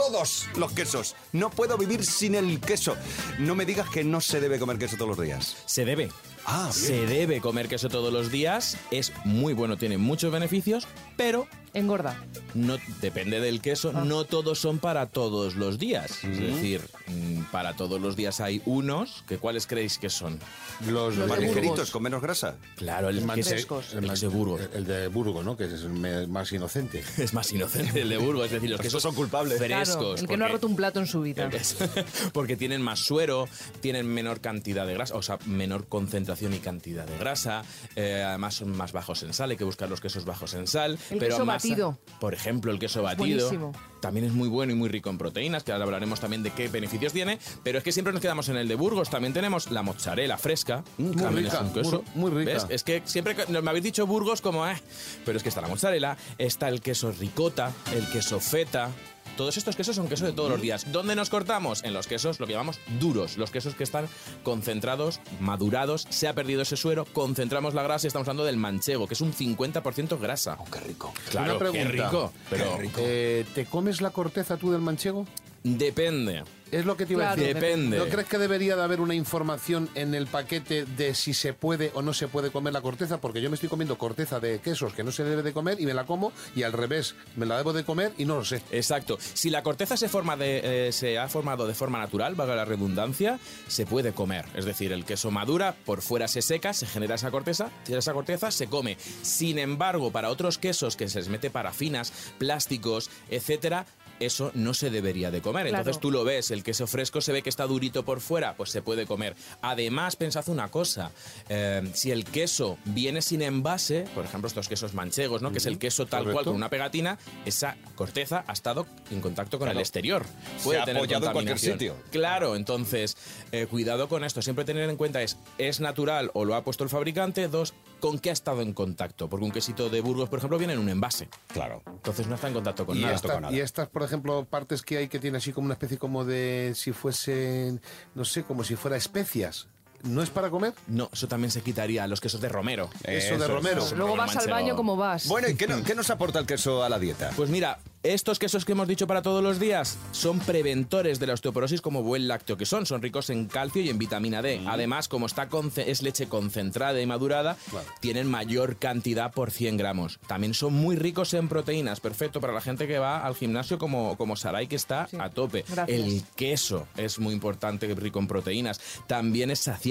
todos 0.02 0.48
los 0.58 0.72
quesos. 0.72 1.16
No 1.32 1.52
puedo 1.52 1.78
vivir 1.78 2.04
sin 2.04 2.34
el 2.34 2.60
queso. 2.60 2.98
No 3.38 3.54
me 3.54 3.66
digas 3.66 3.88
que 3.90 4.04
no 4.04 4.20
se 4.20 4.40
debe 4.40 4.58
comer 4.58 4.80
queso 4.80 4.98
todos 4.98 5.16
los 5.16 5.26
días. 5.26 5.58
Se 5.68 5.86
debe. 5.86 6.10
Ah, 6.46 6.72
bien. 6.74 6.88
Se 6.88 7.06
debe 7.06 7.40
comer 7.40 7.68
queso 7.68 7.88
todos 7.88 8.12
los 8.12 8.32
días. 8.32 8.78
Es 8.90 9.14
muy 9.26 9.54
bueno, 9.54 9.78
tiene 9.78 10.00
muchos 10.00 10.32
beneficios, 10.32 10.88
pero 11.18 11.48
Engorda. 11.74 12.16
no 12.54 12.78
depende 13.02 13.40
del 13.40 13.62
queso. 13.62 13.94
No 13.94 14.26
todos 14.26 14.60
son 14.60 14.80
para 14.80 15.06
todos 15.08 15.56
los 15.56 15.80
días. 15.80 16.24
Es 16.24 16.40
decir, 16.40 16.82
mm, 17.08 17.44
para 17.52 17.76
todos 17.76 18.02
los 18.02 18.16
días 18.16 18.42
hay 18.42 18.62
unos 18.66 19.24
que 19.28 19.38
¿cuáles 19.38 19.68
creéis 19.68 19.98
que 19.98 20.10
son? 20.10 20.40
Los, 20.88 21.16
Los 21.16 21.30
Más 21.30 21.40
ligeritos, 21.40 21.92
con 21.92 22.04
menos 22.04 22.22
grasa. 22.22 22.56
Claro, 22.76 23.10
el 23.10 23.20
el 23.20 23.30
queso 23.32 23.86
de 23.96 24.28
Burgos. 24.28 24.62
El 24.74 24.86
de 24.86 25.08
Burgos, 25.08 25.46
¿no? 25.46 25.56
Que 25.56 25.66
es 25.66 25.82
el 25.84 26.28
más 26.28 26.52
inocente. 26.52 27.04
Es 27.18 27.34
más 27.34 27.52
inocente 27.52 28.02
el 28.02 28.10
de 28.10 28.18
Burgos, 28.18 28.46
es 28.48 28.52
decir, 28.52 28.70
los 28.70 28.82
quesos 28.82 29.02
son 29.02 29.14
culpables. 29.16 29.58
frescos. 29.58 29.96
Claro, 29.96 30.16
el 30.16 30.28
que 30.28 30.38
no 30.38 30.46
ha 30.46 30.48
roto 30.48 30.68
un 30.68 30.76
plato 30.76 31.00
en 31.00 31.08
su 31.08 31.22
vida. 31.22 31.50
Porque 32.34 32.58
tienen 32.58 32.82
más 32.82 33.00
suero, 33.00 33.48
tienen 33.82 34.08
menor 34.08 34.42
cantidad 34.42 34.86
de 34.88 34.94
grasa, 34.94 35.16
o 35.16 35.22
sea, 35.22 35.38
menor 35.46 35.88
concentración 35.88 36.54
y 36.54 36.60
cantidad 36.60 37.06
de 37.06 37.18
grasa. 37.18 37.64
eh, 37.96 38.24
además 38.28 38.56
son 38.56 38.76
más 38.76 38.92
bajos 38.92 39.24
en 39.24 39.34
sal, 39.34 39.52
hay 39.52 39.58
que 39.58 39.64
buscar 39.64 39.90
los 39.90 40.02
quesos 40.02 40.26
bajos 40.26 40.54
en 40.54 40.68
sal. 40.68 40.98
El 41.10 41.20
pero 41.20 41.36
queso 41.36 41.46
más- 41.46 41.61
batido. 41.70 41.98
Por 42.20 42.34
ejemplo, 42.34 42.72
el 42.72 42.80
queso 42.80 43.02
batido. 43.02 43.18
buenísimo. 43.40 43.72
También 44.02 44.26
es 44.26 44.32
muy 44.34 44.48
bueno 44.48 44.74
y 44.74 44.76
muy 44.76 44.90
rico 44.90 45.12
en 45.12 45.20
proteínas, 45.20 45.64
que 45.64 45.72
ahora 45.72 45.84
hablaremos 45.86 46.20
también 46.20 46.42
de 46.42 46.50
qué 46.50 46.68
beneficios 46.70 47.14
tiene. 47.14 47.38
Pero 47.64 47.78
es 47.78 47.84
que 47.84 47.92
siempre 47.92 48.12
nos 48.12 48.22
quedamos 48.22 48.50
en 48.50 48.58
el 48.58 48.68
de 48.68 48.74
Burgos. 48.76 49.12
También 49.12 49.32
tenemos 49.34 49.70
la 49.70 49.84
mozzarella 49.84 50.38
fresca. 50.40 50.84
muy 50.98 51.16
también 51.16 51.46
rica, 51.46 51.58
es 51.58 51.62
un 51.62 51.74
queso. 51.74 52.04
muy- 52.16 52.32
muy 52.32 52.40
rica. 52.46 52.54
¿Ves? 52.54 52.66
Es 52.70 52.84
que 52.84 53.04
siempre 53.06 53.36
me 53.48 53.70
habéis 53.70 53.84
dicho 53.84 54.08
Burgos 54.08 54.42
como, 54.42 54.68
eh, 54.68 54.76
pero 55.24 55.38
es 55.38 55.44
que 55.44 55.50
está 55.50 55.62
la 55.62 55.68
mozzarella, 55.68 56.18
está 56.40 56.68
el 56.70 56.82
queso 56.82 57.12
ricota, 57.12 57.72
el 57.94 58.08
queso 58.08 58.40
feta. 58.40 58.90
Todos 59.38 59.58
estos 59.58 59.76
quesos 59.76 59.96
son 59.96 60.08
quesos 60.08 60.28
de 60.28 60.34
todos 60.34 60.50
los 60.52 60.62
días. 60.62 60.92
¿Dónde 60.92 61.16
nos 61.16 61.30
cortamos? 61.30 61.84
En 61.84 61.94
los 61.94 62.06
quesos, 62.08 62.40
lo 62.40 62.48
que 62.48 62.54
llamamos 62.54 62.80
duros. 63.00 63.38
Los 63.38 63.50
quesos 63.52 63.76
que 63.76 63.84
están 63.84 64.08
concentrados, 64.44 65.20
madurados, 65.40 66.06
se 66.10 66.28
ha 66.28 66.34
perdido 66.34 66.62
ese 66.62 66.76
suero, 66.78 67.06
concentramos 67.06 67.74
la 67.74 67.84
grasa 67.84 68.06
y 68.06 68.10
estamos 68.10 68.28
hablando 68.28 68.44
del 68.46 68.58
manchego, 68.58 69.08
que 69.08 69.14
es 69.14 69.22
un 69.22 69.34
50% 69.34 70.20
grasa. 70.20 70.58
qué 70.72 70.80
rico. 70.82 71.14
Claro, 71.30 71.58
Una 71.58 71.72
qué 71.72 71.84
rico. 71.86 72.34
Pero 72.50 72.78
Eh, 72.98 73.46
¿Te 73.56 73.66
comes 73.66 74.02
la 74.02 74.10
corteza 74.12 74.58
tú 74.58 74.72
del 74.72 74.82
manchego? 74.82 75.26
depende. 75.64 76.44
Es 76.72 76.86
lo 76.86 76.96
que 76.96 77.06
te 77.06 77.14
iba 77.14 77.32
a 77.32 77.36
decir. 77.36 77.54
depende. 77.54 77.98
¿No 77.98 78.06
crees 78.06 78.28
que 78.28 78.38
debería 78.38 78.76
de 78.76 78.84
haber 78.84 79.02
una 79.02 79.14
información 79.14 79.90
en 79.96 80.16
el 80.16 80.28
paquete 80.28 80.86
de 80.86 81.14
si 81.14 81.34
se 81.34 81.54
puede 81.54 81.92
o 81.94 82.02
no 82.02 82.14
se 82.14 82.28
puede 82.28 82.50
comer 82.50 82.74
la 82.74 82.82
corteza? 82.82 83.20
Porque 83.20 83.42
yo 83.42 83.50
me 83.50 83.56
estoy 83.56 83.70
comiendo 83.70 83.98
corteza 83.98 84.40
de 84.40 84.60
quesos 84.60 84.94
que 84.94 85.04
no 85.04 85.12
se 85.12 85.24
debe 85.24 85.44
de 85.44 85.54
comer 85.54 85.80
y 85.80 85.86
me 85.86 85.94
la 85.94 86.06
como 86.06 86.32
y 86.56 86.64
al 86.64 86.74
revés, 86.74 87.16
me 87.36 87.46
la 87.46 87.58
debo 87.58 87.74
de 87.74 87.84
comer 87.84 88.14
y 88.18 88.26
no 88.26 88.36
lo 88.36 88.46
sé. 88.46 88.62
Exacto. 88.72 89.18
Si 89.20 89.50
la 89.50 89.64
corteza 89.64 89.98
se, 89.98 90.08
forma 90.08 90.38
de, 90.38 90.88
eh, 90.88 90.92
se 90.92 91.20
ha 91.20 91.28
formado 91.28 91.68
de 91.68 91.74
forma 91.74 92.00
natural, 92.00 92.36
valga 92.36 92.56
la 92.56 92.66
redundancia, 92.66 93.40
se 93.68 93.86
puede 93.86 94.14
comer. 94.14 94.46
Es 94.56 94.66
decir, 94.66 94.94
el 94.94 95.06
queso 95.06 95.30
madura, 95.30 95.76
por 95.86 96.02
fuera 96.02 96.28
se 96.28 96.42
seca, 96.42 96.74
se 96.74 96.86
genera 96.86 97.16
esa 97.16 97.32
corteza, 97.32 97.70
esa 97.88 98.14
corteza 98.14 98.52
se 98.52 98.68
come. 98.68 98.98
Sin 99.22 99.60
embargo, 99.60 100.12
para 100.12 100.30
otros 100.30 100.58
quesos 100.58 100.96
que 100.96 101.10
se 101.10 101.20
les 101.20 101.30
mete 101.30 101.50
parafinas, 101.50 102.14
plásticos, 102.38 103.10
etcétera, 103.30 103.86
eso 104.22 104.52
no 104.54 104.74
se 104.74 104.90
debería 104.90 105.32
de 105.32 105.42
comer. 105.42 105.68
Claro. 105.68 105.82
Entonces 105.82 106.00
tú 106.00 106.12
lo 106.12 106.24
ves, 106.24 106.52
el 106.52 106.64
queso 106.64 106.88
fresco 106.88 107.22
se 107.22 107.32
ve 107.32 107.42
que 107.42 107.50
está 107.50 107.66
durito 107.68 108.04
por 108.04 108.22
fuera, 108.22 108.56
pues 108.56 108.70
se 108.70 108.82
puede 108.82 109.06
comer. 109.06 109.36
Además, 109.62 110.16
pensad 110.16 110.48
una 110.50 110.70
cosa, 110.70 111.12
eh, 111.50 111.90
si 111.94 112.12
el 112.12 112.26
queso 112.26 112.78
viene 112.86 113.22
sin 113.22 113.42
envase, 113.42 114.06
por 114.14 114.26
ejemplo 114.26 114.48
estos 114.48 114.68
quesos 114.68 114.94
manchegos, 114.94 115.42
¿no? 115.42 115.52
que 115.52 115.58
es 115.58 115.66
el 115.66 115.78
queso 115.78 116.06
tal 116.06 116.32
cual 116.32 116.46
con 116.46 116.56
una 116.56 116.70
pegatina, 116.70 117.18
esa 117.46 117.78
corteza 117.96 118.44
ha 118.48 118.54
estado 118.54 118.86
en 119.10 119.22
contacto 119.22 119.60
con 119.60 119.70
el 119.70 119.80
exterior. 119.80 120.26
Se 120.58 120.64
Puede 120.64 120.80
ha 120.80 120.86
tener 120.86 121.02
apoyado 121.04 121.28
en 121.28 121.32
cualquier 121.34 121.60
sitio. 121.60 121.96
Claro, 122.12 122.56
entonces, 122.56 123.18
eh, 123.52 123.68
cuidado 123.68 124.08
con 124.08 124.24
esto. 124.24 124.42
Siempre 124.42 124.66
tener 124.66 124.90
en 124.90 124.98
cuenta 124.98 125.22
es, 125.22 125.38
¿es 125.58 125.80
natural 125.80 126.32
o 126.34 126.46
lo 126.46 126.56
ha 126.56 126.64
puesto 126.64 126.84
el 126.84 126.90
fabricante? 126.90 127.48
Dos, 127.48 127.74
¿con 128.02 128.20
qué 128.20 128.32
ha 128.32 128.34
estado 128.34 128.62
en 128.62 128.74
contacto? 128.74 129.30
Porque 129.30 129.46
un 129.46 129.52
quesito 129.52 129.90
de 129.90 130.02
Burgos, 130.02 130.28
por 130.28 130.40
ejemplo, 130.40 130.58
viene 130.58 130.74
en 130.74 130.80
un 130.80 130.90
envase. 130.90 131.30
Claro. 131.48 131.82
Entonces 131.88 132.28
no 132.28 132.36
está 132.36 132.50
en 132.50 132.54
contacto 132.56 132.86
con 132.86 132.98
Y, 132.98 133.02
nada. 133.02 133.14
esta- 133.16 133.52
y 133.54 133.60
estas, 133.62 133.88
por 133.88 134.04
ejemplo, 134.04 134.44
partes 134.44 134.82
que 134.82 134.98
hay 134.98 135.08
que 135.08 135.20
tiene 135.20 135.38
así 135.38 135.54
como 135.54 135.66
una 135.66 135.76
especie 135.76 135.98
como 135.98 136.26
de 136.26 136.74
si 136.76 136.92
fuesen, 136.92 137.80
no 138.16 138.26
sé, 138.26 138.44
como 138.44 138.66
si 138.66 138.76
fuera 138.76 138.98
especias. 138.98 139.70
¿No 140.04 140.22
es 140.22 140.30
para 140.30 140.50
comer? 140.50 140.74
No, 140.88 141.10
eso 141.14 141.28
también 141.28 141.52
se 141.52 141.62
quitaría. 141.62 142.08
Los 142.08 142.22
quesos 142.22 142.42
de 142.42 142.50
romero. 142.50 142.90
Eso 143.04 143.38
de 143.38 143.48
romero. 143.48 143.84
eso. 143.86 143.96
Luego 143.96 144.16
vas 144.16 144.36
al 144.36 144.50
baño 144.50 144.76
como 144.76 144.96
vas. 144.96 145.28
Bueno, 145.28 145.48
¿y 145.50 145.56
qué, 145.56 145.68
no- 145.68 145.84
qué 145.84 145.96
nos 145.96 146.10
aporta 146.10 146.40
el 146.40 146.46
queso 146.46 146.84
a 146.84 146.90
la 146.90 147.00
dieta? 147.00 147.32
Pues 147.36 147.50
mira, 147.50 147.80
Estos 148.04 148.40
quesos 148.40 148.66
que 148.66 148.72
hemos 148.72 148.88
dicho 148.88 149.06
para 149.06 149.22
todos 149.22 149.44
los 149.44 149.60
días 149.60 149.96
son 150.12 150.40
preventores 150.40 151.20
de 151.20 151.28
la 151.28 151.34
osteoporosis 151.34 151.82
como 151.82 152.02
buen 152.02 152.28
lácteo 152.28 152.58
que 152.58 152.66
son. 152.66 152.88
Son 152.88 153.00
ricos 153.00 153.30
en 153.30 153.46
calcio 153.46 153.80
y 153.84 153.90
en 153.92 154.00
vitamina 154.00 154.42
D. 154.42 154.60
Además, 154.68 155.08
como 155.08 155.28
está 155.28 155.50
conce- 155.50 155.84
es 155.88 156.02
leche 156.02 156.28
concentrada 156.28 157.00
y 157.00 157.06
madurada, 157.06 157.58
tienen 158.00 158.28
mayor 158.28 158.78
cantidad 158.78 159.32
por 159.32 159.52
100 159.52 159.78
gramos. 159.78 160.18
También 160.26 160.56
son 160.56 160.74
muy 160.74 160.96
ricos 160.96 161.36
en 161.36 161.48
proteínas. 161.48 162.00
Perfecto 162.00 162.42
para 162.42 162.54
la 162.54 162.62
gente 162.62 162.88
que 162.88 162.98
va 162.98 163.24
al 163.24 163.36
gimnasio 163.36 163.78
como, 163.78 164.18
como 164.18 164.36
Sarai, 164.36 164.66
que 164.68 164.78
está 164.78 165.08
a 165.20 165.30
tope. 165.30 165.64
Gracias. 165.70 165.90
El 166.00 166.24
queso 166.36 166.88
es 166.98 167.20
muy 167.20 167.36
importante, 167.36 167.94
rico 167.94 168.18
en 168.18 168.26
proteínas. 168.26 168.80
También 169.06 169.52
es 169.52 169.60
saciante. 169.60 169.91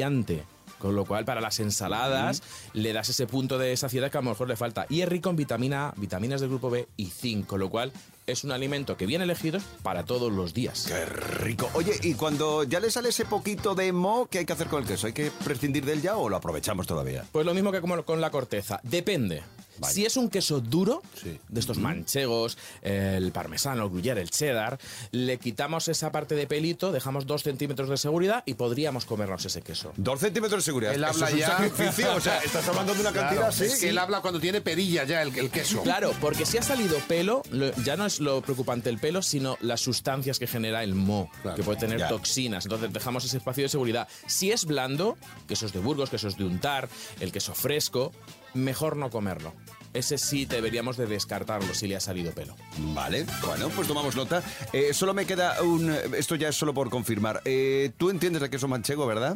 Con 0.78 0.96
lo 0.96 1.04
cual, 1.04 1.26
para 1.26 1.42
las 1.42 1.60
ensaladas, 1.60 2.42
le 2.72 2.94
das 2.94 3.10
ese 3.10 3.26
punto 3.26 3.58
de 3.58 3.76
saciedad 3.76 4.10
que 4.10 4.16
a 4.16 4.22
lo 4.22 4.30
mejor 4.30 4.48
le 4.48 4.56
falta. 4.56 4.86
Y 4.88 5.02
es 5.02 5.08
rico 5.08 5.28
en 5.28 5.36
vitamina 5.36 5.88
A, 5.88 5.94
vitaminas 5.96 6.40
del 6.40 6.48
grupo 6.48 6.70
B 6.70 6.88
y 6.96 7.06
zinc. 7.06 7.46
Con 7.46 7.60
lo 7.60 7.68
cual, 7.68 7.92
es 8.26 8.44
un 8.44 8.52
alimento 8.52 8.96
que 8.96 9.04
viene 9.04 9.24
elegido 9.24 9.60
para 9.82 10.04
todos 10.04 10.32
los 10.32 10.54
días. 10.54 10.86
Qué 10.88 11.04
rico. 11.04 11.68
Oye, 11.74 11.92
y 12.02 12.14
cuando 12.14 12.64
ya 12.64 12.80
le 12.80 12.90
sale 12.90 13.10
ese 13.10 13.26
poquito 13.26 13.74
de 13.74 13.92
mo, 13.92 14.26
¿qué 14.30 14.38
hay 14.38 14.46
que 14.46 14.54
hacer 14.54 14.68
con 14.68 14.82
el 14.82 14.88
queso? 14.88 15.06
¿Hay 15.06 15.12
que 15.12 15.30
prescindir 15.44 15.84
de 15.84 15.92
él 15.92 16.02
ya 16.02 16.16
o 16.16 16.30
lo 16.30 16.36
aprovechamos 16.36 16.86
todavía? 16.86 17.26
Pues 17.30 17.44
lo 17.44 17.52
mismo 17.52 17.72
que 17.72 17.82
como 17.82 18.02
con 18.04 18.22
la 18.22 18.30
corteza. 18.30 18.80
Depende. 18.82 19.42
Si 19.82 20.04
es 20.04 20.16
un 20.16 20.28
queso 20.28 20.60
duro, 20.60 21.02
Sí. 21.14 21.38
de 21.48 21.60
estos 21.60 21.78
manchegos, 21.78 22.58
el 22.82 23.32
parmesano, 23.32 23.84
el 23.84 23.90
gruyere, 23.90 24.20
el 24.20 24.30
cheddar, 24.30 24.78
le 25.12 25.38
quitamos 25.38 25.88
esa 25.88 26.12
parte 26.12 26.34
de 26.34 26.46
pelito, 26.46 26.92
dejamos 26.92 27.26
dos 27.26 27.42
centímetros 27.42 27.88
de 27.88 27.96
seguridad 27.96 28.42
y 28.46 28.54
podríamos 28.54 29.04
comernos 29.04 29.44
ese 29.44 29.62
queso. 29.62 29.92
Dos 29.96 30.20
centímetros 30.20 30.62
de 30.62 30.64
seguridad. 30.64 30.94
Él 30.94 31.04
Eso 31.04 31.12
habla 31.12 31.26
es 31.28 31.32
un 31.34 31.38
ya. 31.40 31.48
sacrificio. 31.48 32.14
O 32.14 32.20
sea, 32.20 32.38
estás 32.38 32.68
hablando 32.68 32.94
de 32.94 33.00
una 33.00 33.12
cantidad 33.12 33.30
Claro, 33.40 33.46
así. 33.46 33.80
que 33.80 33.88
él 33.88 33.98
habla 33.98 34.20
cuando 34.20 34.40
tiene 34.40 34.60
perilla 34.60 35.04
ya 35.04 35.22
el, 35.22 35.36
el 35.38 35.50
queso. 35.50 35.82
Claro, 35.82 36.12
porque 36.20 36.44
si 36.46 36.58
ha 36.58 36.62
salido 36.62 36.98
pelo, 37.08 37.42
lo- 37.50 37.74
ya 37.82 37.96
no 37.96 38.06
es 38.06 38.20
lo 38.20 38.42
preocupante 38.42 38.90
el 38.90 38.98
pelo, 38.98 39.22
sino 39.22 39.56
las 39.60 39.80
sustancias 39.80 40.38
que 40.38 40.46
genera 40.46 40.82
el 40.82 40.94
mo, 40.94 41.30
Claro. 41.42 41.56
que 41.56 41.62
puede 41.62 41.78
tener 41.78 41.98
Ya. 41.98 42.08
toxinas. 42.08 42.64
Entonces 42.66 42.92
dejamos 42.92 43.24
ese 43.24 43.36
espacio 43.38 43.62
de 43.64 43.68
seguridad. 43.68 44.08
Si 44.26 44.50
es 44.52 44.64
blando, 44.64 45.16
quesos 45.48 45.72
de 45.72 45.78
Burgos, 45.80 46.10
quesos 46.10 46.36
de 46.36 46.44
untar, 46.44 46.88
el 47.20 47.32
queso 47.32 47.54
fresco, 47.54 48.12
mejor 48.54 48.96
no 48.96 49.10
comerlo. 49.10 49.52
Ese 49.92 50.18
sí 50.18 50.44
deberíamos 50.44 50.96
de 50.96 51.06
descartarlo 51.06 51.74
si 51.74 51.88
le 51.88 51.96
ha 51.96 52.00
salido 52.00 52.30
pelo. 52.32 52.54
Vale, 52.94 53.26
bueno, 53.44 53.68
pues 53.70 53.88
tomamos 53.88 54.14
nota. 54.14 54.40
Eh, 54.72 54.94
solo 54.94 55.14
me 55.14 55.26
queda 55.26 55.60
un... 55.62 55.90
Esto 56.16 56.36
ya 56.36 56.48
es 56.48 56.54
solo 56.56 56.72
por 56.72 56.90
confirmar. 56.90 57.42
Eh, 57.44 57.90
Tú 57.98 58.08
entiendes 58.10 58.40
de 58.40 58.50
queso 58.50 58.68
manchego, 58.68 59.04
¿verdad? 59.06 59.34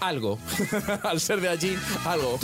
Algo. 0.00 0.38
Al 1.04 1.20
ser 1.20 1.40
de 1.40 1.48
allí, 1.48 1.78
algo. 2.04 2.38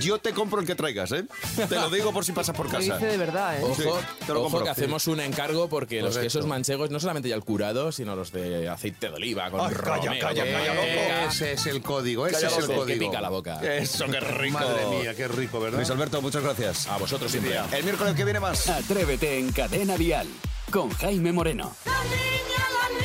Yo 0.00 0.18
te 0.18 0.32
compro 0.32 0.60
el 0.60 0.66
que 0.66 0.74
traigas, 0.74 1.12
¿eh? 1.12 1.24
Te 1.68 1.74
lo 1.74 1.90
digo 1.90 2.12
por 2.12 2.24
si 2.24 2.32
pasas 2.32 2.56
por 2.56 2.66
Lo 2.66 2.72
casa. 2.72 2.94
dice 2.94 3.06
de 3.06 3.16
verdad, 3.18 3.58
¿eh? 3.58 3.62
Ojo, 3.62 3.74
Sí, 3.74 3.82
te 4.26 4.32
lo 4.32 4.40
ojo 4.40 4.50
compro. 4.50 4.64
que 4.64 4.70
hacemos 4.70 5.06
un 5.08 5.20
encargo 5.20 5.68
porque 5.68 6.00
los 6.00 6.12
Correcto. 6.14 6.24
quesos 6.26 6.46
manchegos, 6.46 6.90
no 6.90 6.98
solamente 7.00 7.28
ya 7.28 7.34
el 7.34 7.44
curado, 7.44 7.92
sino 7.92 8.16
los 8.16 8.32
de 8.32 8.68
aceite 8.68 9.08
de 9.10 9.14
oliva, 9.16 9.50
con 9.50 9.60
Ay, 9.60 9.74
calla, 9.74 9.96
romero, 10.06 10.26
calla, 10.28 10.44
calla, 10.44 10.74
loco. 10.74 11.28
Ese 11.30 11.52
es 11.52 11.66
el 11.66 11.82
código, 11.82 12.26
ese 12.26 12.36
Calla, 12.36 12.46
es 12.48 12.54
el 12.54 12.60
loco, 12.62 12.72
que 12.86 12.94
código. 12.94 13.10
pica 13.10 13.20
la 13.20 13.28
boca. 13.28 13.76
Eso, 13.76 14.06
qué 14.06 14.20
rico. 14.20 14.58
Madre 14.58 14.86
mía, 14.86 15.14
qué 15.14 15.28
rico, 15.28 15.60
¿verdad? 15.60 15.78
Luis 15.78 15.90
Alberto, 15.90 16.22
muchas 16.22 16.42
gracias. 16.42 16.86
A 16.86 16.96
vosotros 16.96 17.30
siempre. 17.30 17.58
El 17.72 17.84
miércoles 17.84 18.14
que 18.14 18.24
viene 18.24 18.40
más. 18.40 18.66
Atrévete 18.68 19.38
en 19.38 19.52
Cadena 19.52 19.96
Dial 19.96 20.26
con 20.70 20.88
Jaime 20.90 21.32
Moreno. 21.32 21.76
La 21.84 21.92
niña, 22.04 22.68
la 22.82 22.88
niña. 22.98 23.03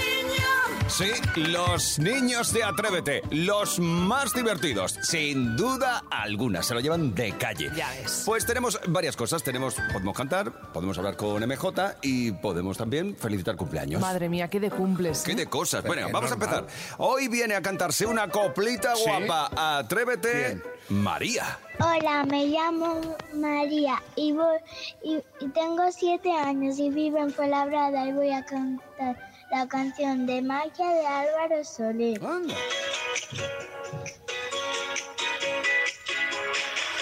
Sí, 1.00 1.12
los 1.38 1.98
niños 1.98 2.51
de 2.51 2.62
Atrévete, 2.62 3.22
los 3.32 3.79
más 3.79 4.34
divertidos, 4.34 4.98
sin 5.01 5.56
duda 5.56 6.03
alguna, 6.12 6.62
se 6.62 6.74
lo 6.74 6.82
llevan 6.82 7.15
de 7.15 7.32
calle. 7.38 7.72
Ya 7.74 7.89
ves. 7.91 8.24
Pues 8.25 8.46
tenemos 8.46 8.77
varias 8.86 9.15
cosas, 9.15 9.41
tenemos, 9.41 9.77
podemos 9.94 10.18
cantar, 10.18 10.51
podemos 10.74 10.98
hablar 10.98 11.15
con 11.15 11.41
MJ 11.41 11.72
y 12.01 12.34
podemos 12.34 12.77
también 12.77 13.15
felicitar 13.15 13.56
cumpleaños. 13.56 14.01
Madre 14.01 14.27
mía, 14.27 14.50
qué 14.50 14.60
de 14.60 14.70
cumples. 14.72 15.22
¿Qué 15.22 15.32
¿eh? 15.32 15.36
de 15.36 15.48
cosas? 15.48 15.86
Bueno, 15.86 16.08
qué 16.08 16.12
vamos 16.12 16.32
a 16.32 16.34
empezar. 16.34 16.68
Hoy 16.98 17.29
viene 17.29 17.56
a 17.56 17.62
cantarse 17.62 18.06
una 18.06 18.27
coplita 18.27 18.94
Sí. 18.98 19.03
guapa. 19.06 19.77
Atrévete, 19.77 20.62
María. 20.89 21.60
Hola, 21.79 22.25
me 22.25 22.48
llamo 22.48 23.15
María 23.36 24.03
y, 24.18 24.34
voy, 24.34 24.58
y, 25.01 25.15
y 25.39 25.48
tengo 25.51 25.89
siete 25.94 26.29
años 26.34 26.77
y 26.77 26.89
vivo 26.89 27.20
en 27.20 27.32
Fuenlabrada 27.32 28.06
y 28.06 28.12
voy 28.12 28.32
a 28.34 28.44
cantar 28.44 29.28
la 29.51 29.68
canción 29.68 30.25
de 30.25 30.41
Magia 30.41 30.88
de 30.88 31.08
Álvaro 31.08 31.63
Soler. 31.63 32.20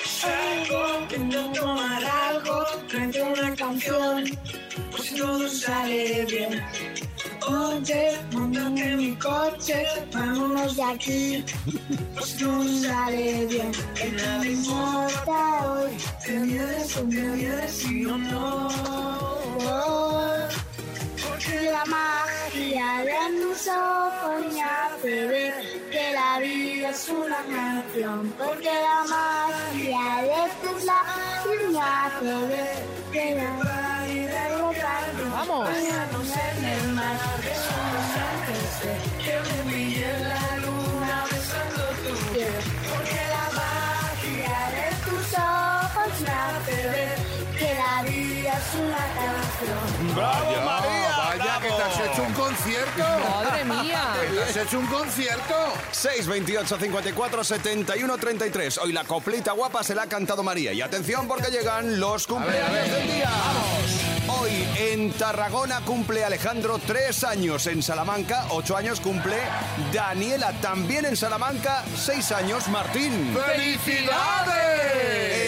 Salgo, 0.06 1.00
intento 1.02 1.52
tomar 1.60 2.04
algo, 2.04 2.66
canto 2.90 3.20
una 3.38 3.56
canción, 3.56 4.24
pues 4.92 5.16
todo 5.16 5.48
sale 5.50 6.26
bien. 6.26 6.64
Oye, 7.48 8.18
montate 8.34 8.82
en 8.82 8.98
mi 8.98 9.16
coche, 9.16 9.86
vámonos 10.14 10.76
de 10.76 10.84
aquí, 10.84 11.46
pues 12.14 12.38
todo 12.38 12.64
sale 12.82 13.46
bien. 13.46 13.72
Que 13.96 14.12
nada 14.12 14.46
importa 14.46 15.72
hoy, 15.72 15.98
te 16.26 16.40
vienes 16.40 16.98
o 16.98 17.06
me 17.06 17.32
vienes 17.36 17.72
si 17.72 18.06
o 18.06 18.18
no. 18.18 18.68
La 21.48 21.86
magia 21.86 23.04
de 23.06 23.14
me 24.40 24.62
hace 24.62 25.28
ver 25.28 25.54
que 25.90 26.12
la 26.14 26.40
vida 26.40 26.90
es 26.90 27.10
una 27.10 27.38
canción. 27.38 28.34
Porque 28.38 28.66
la 28.66 29.06
magia 29.08 30.24
de 30.24 30.68
tus 30.68 30.84
hace 31.80 32.48
ver 32.48 32.86
que 33.14 33.36
la 33.36 34.04
vida 34.06 34.48
es 34.48 34.62
una 34.62 34.74
canción. 34.74 35.32
Vamos. 35.32 35.70
¡Bravo, 50.16 50.62
María! 50.66 51.18
Vaya, 51.18 51.60
que 51.62 51.68
te 51.68 51.82
has 51.84 52.12
hecho 52.12 52.24
un 52.24 52.34
concierto. 52.34 53.04
Madre 53.30 53.66
mía. 53.66 54.14
Que 54.22 54.28
te 54.36 54.44
has 54.44 54.58
hecho 54.58 54.80
un 54.80 54.88
concierto. 54.88 55.56
628 55.92 56.78
54 56.78 57.44
71 57.44 58.18
33. 58.18 58.78
Hoy 58.80 58.92
la 58.94 59.04
coplita 59.04 59.52
guapa 59.54 59.84
se 59.84 59.96
la 59.96 60.04
ha 60.04 60.08
cantado 60.08 60.44
María. 60.44 60.74
Y 60.74 60.82
atención 60.82 61.28
porque 61.28 61.50
llegan 61.52 62.00
los 62.00 62.28
cumpleaños 62.28 62.72
ver. 62.72 62.92
del 62.92 63.08
día. 63.08 63.30
Hoy 64.40 64.68
en 64.78 65.12
Tarragona 65.12 65.82
cumple 65.82 66.24
Alejandro 66.24 66.80
tres 66.86 67.24
años. 67.24 67.66
En 67.68 67.82
Salamanca, 67.82 68.46
ocho 68.50 68.76
años 68.78 69.00
cumple 69.00 69.38
Daniela. 69.94 70.52
También 70.62 71.06
en 71.06 71.16
Salamanca, 71.16 71.84
seis 71.96 72.32
años 72.32 72.68
Martín. 72.68 73.36
¡Felicidades! 73.48 74.98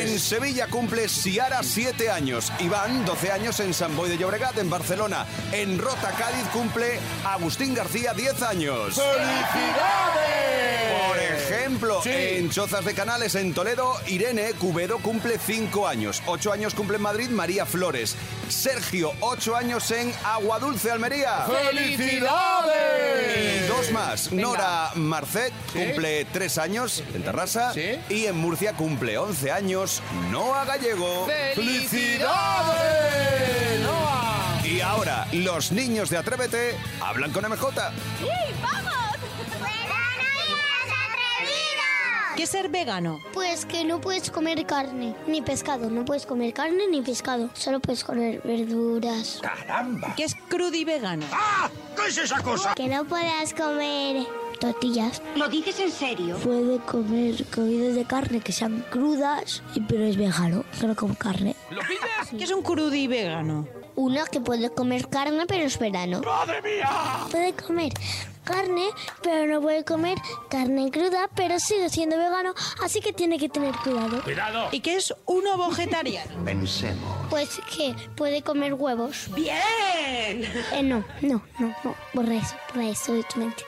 En 0.09 0.19
Sevilla 0.19 0.67
cumple 0.67 1.07
Siara 1.07 1.61
7 1.61 2.09
años. 2.09 2.51
Iván, 2.59 3.05
12 3.05 3.31
años 3.31 3.59
en 3.59 3.73
San 3.73 3.95
Boy 3.95 4.09
de 4.09 4.17
Llobregat, 4.17 4.57
en 4.57 4.69
Barcelona. 4.69 5.25
En 5.51 5.77
Rota, 5.77 6.11
Cádiz 6.17 6.47
cumple 6.51 6.99
Agustín 7.25 7.73
García 7.75 8.13
10 8.13 8.41
años. 8.41 8.95
¡Felicidades! 8.95 10.39
Por 11.07 11.18
ejemplo, 11.69 12.01
Sí. 12.01 12.09
en 12.11 12.49
Chozas 12.49 12.83
de 12.83 12.95
Canales, 12.95 13.35
en 13.35 13.53
Toledo, 13.53 13.93
Irene 14.07 14.53
Cubedo 14.53 14.97
cumple 14.99 15.37
5 15.37 15.87
años. 15.87 16.23
8 16.25 16.51
años 16.51 16.73
cumple 16.73 16.95
en 16.97 17.03
Madrid 17.03 17.29
María 17.29 17.65
Flores. 17.67 18.15
Sergio, 18.49 19.13
8 19.19 19.55
años 19.55 19.91
en 19.91 20.11
Aguadulce, 20.23 20.89
Almería. 20.89 21.45
¡Felicidades! 21.45 22.25
Y 23.63 23.67
dos 23.67 23.91
más. 23.91 24.31
Nora 24.31 24.89
Marcet 24.95 25.53
cumple 25.71 26.25
3 26.25 26.57
años 26.57 27.03
en 27.13 27.21
Terrassa. 27.23 27.71
Sí. 27.73 27.99
Y 28.09 28.25
en 28.25 28.35
Murcia 28.37 28.73
cumple 28.73 29.19
11 29.19 29.51
años 29.51 30.01
Noa 30.31 30.65
Gallego. 30.65 31.27
¡Felicidades! 31.53 33.81
Noah! 33.83 34.61
Y 34.65 34.81
ahora, 34.81 35.27
los 35.33 35.71
niños 35.71 36.09
de 36.09 36.17
Atrévete 36.17 36.75
hablan 37.01 37.31
con 37.31 37.45
MJ. 37.45 37.91
¿Qué 42.39 42.43
es 42.43 42.51
ser 42.51 42.69
vegano? 42.69 43.19
Pues 43.33 43.65
que 43.65 43.83
no 43.83 43.99
puedes 43.99 44.31
comer 44.31 44.65
carne, 44.65 45.13
ni 45.27 45.41
pescado. 45.41 45.89
No 45.89 46.05
puedes 46.05 46.25
comer 46.25 46.53
carne 46.53 46.87
ni 46.89 47.01
pescado. 47.01 47.49
Solo 47.53 47.81
puedes 47.81 48.05
comer 48.05 48.39
verduras. 48.45 49.41
¿Qué 50.15 50.23
es 50.23 50.35
crudivegano? 50.47 51.25
Que 52.77 52.87
no 52.87 53.03
puedas 53.03 53.53
comer 53.53 54.25
tortillas. 54.57 55.21
¿Lo 55.35 55.49
dices 55.49 55.81
en 55.81 55.91
serio? 55.91 56.37
Puede 56.37 56.79
comer 56.79 57.45
comidas 57.53 57.95
de 57.95 58.05
carne 58.05 58.39
que 58.39 58.53
sean 58.53 58.85
crudas, 58.89 59.61
y- 59.75 59.81
pero 59.81 60.05
es 60.05 60.15
vegano, 60.15 60.63
no 60.81 60.95
come 60.95 61.15
carne. 61.17 61.57
¿Qué 62.37 62.45
es 62.45 62.51
un 62.51 62.61
crudivegano? 62.61 63.67
Una 63.97 64.25
que 64.27 64.39
puede 64.39 64.69
comer 64.69 65.09
carne, 65.09 65.43
pero 65.45 65.65
es 65.65 65.77
verano. 65.77 66.21
¡Madre 66.25 66.61
mía! 66.61 66.89
Puede 67.29 67.51
comer 67.51 67.91
carne, 68.49 68.89
pero 69.21 69.45
no 69.45 69.61
puede 69.61 69.83
comer 69.85 70.17
carne 70.49 70.89
cruda, 70.89 71.29
pero 71.35 71.59
sigue 71.59 71.89
siendo 71.89 72.17
vegano, 72.17 72.53
así 72.83 72.99
que 72.99 73.13
tiene 73.13 73.37
que 73.37 73.47
tener 73.47 73.75
cuidado. 73.75 74.21
¿Y 74.71 74.79
qué 74.79 74.95
es 74.95 75.13
un 75.25 75.45
ovo 75.47 75.69
vegetariano? 75.69 76.31
Pensemos. 76.45 77.27
Pues 77.29 77.61
que 77.75 77.95
puede 78.15 78.41
comer 78.41 78.73
huevos. 78.73 79.29
¡Bien! 79.35 80.43
Eh, 80.73 80.81
no, 80.83 81.03
no, 81.21 81.43
no, 81.59 81.75
no, 81.83 81.95
por 82.13 82.27
eso, 82.29 82.55
por 82.73 82.81
eso 82.81 83.13
es 83.15 83.35
mentira. 83.35 83.67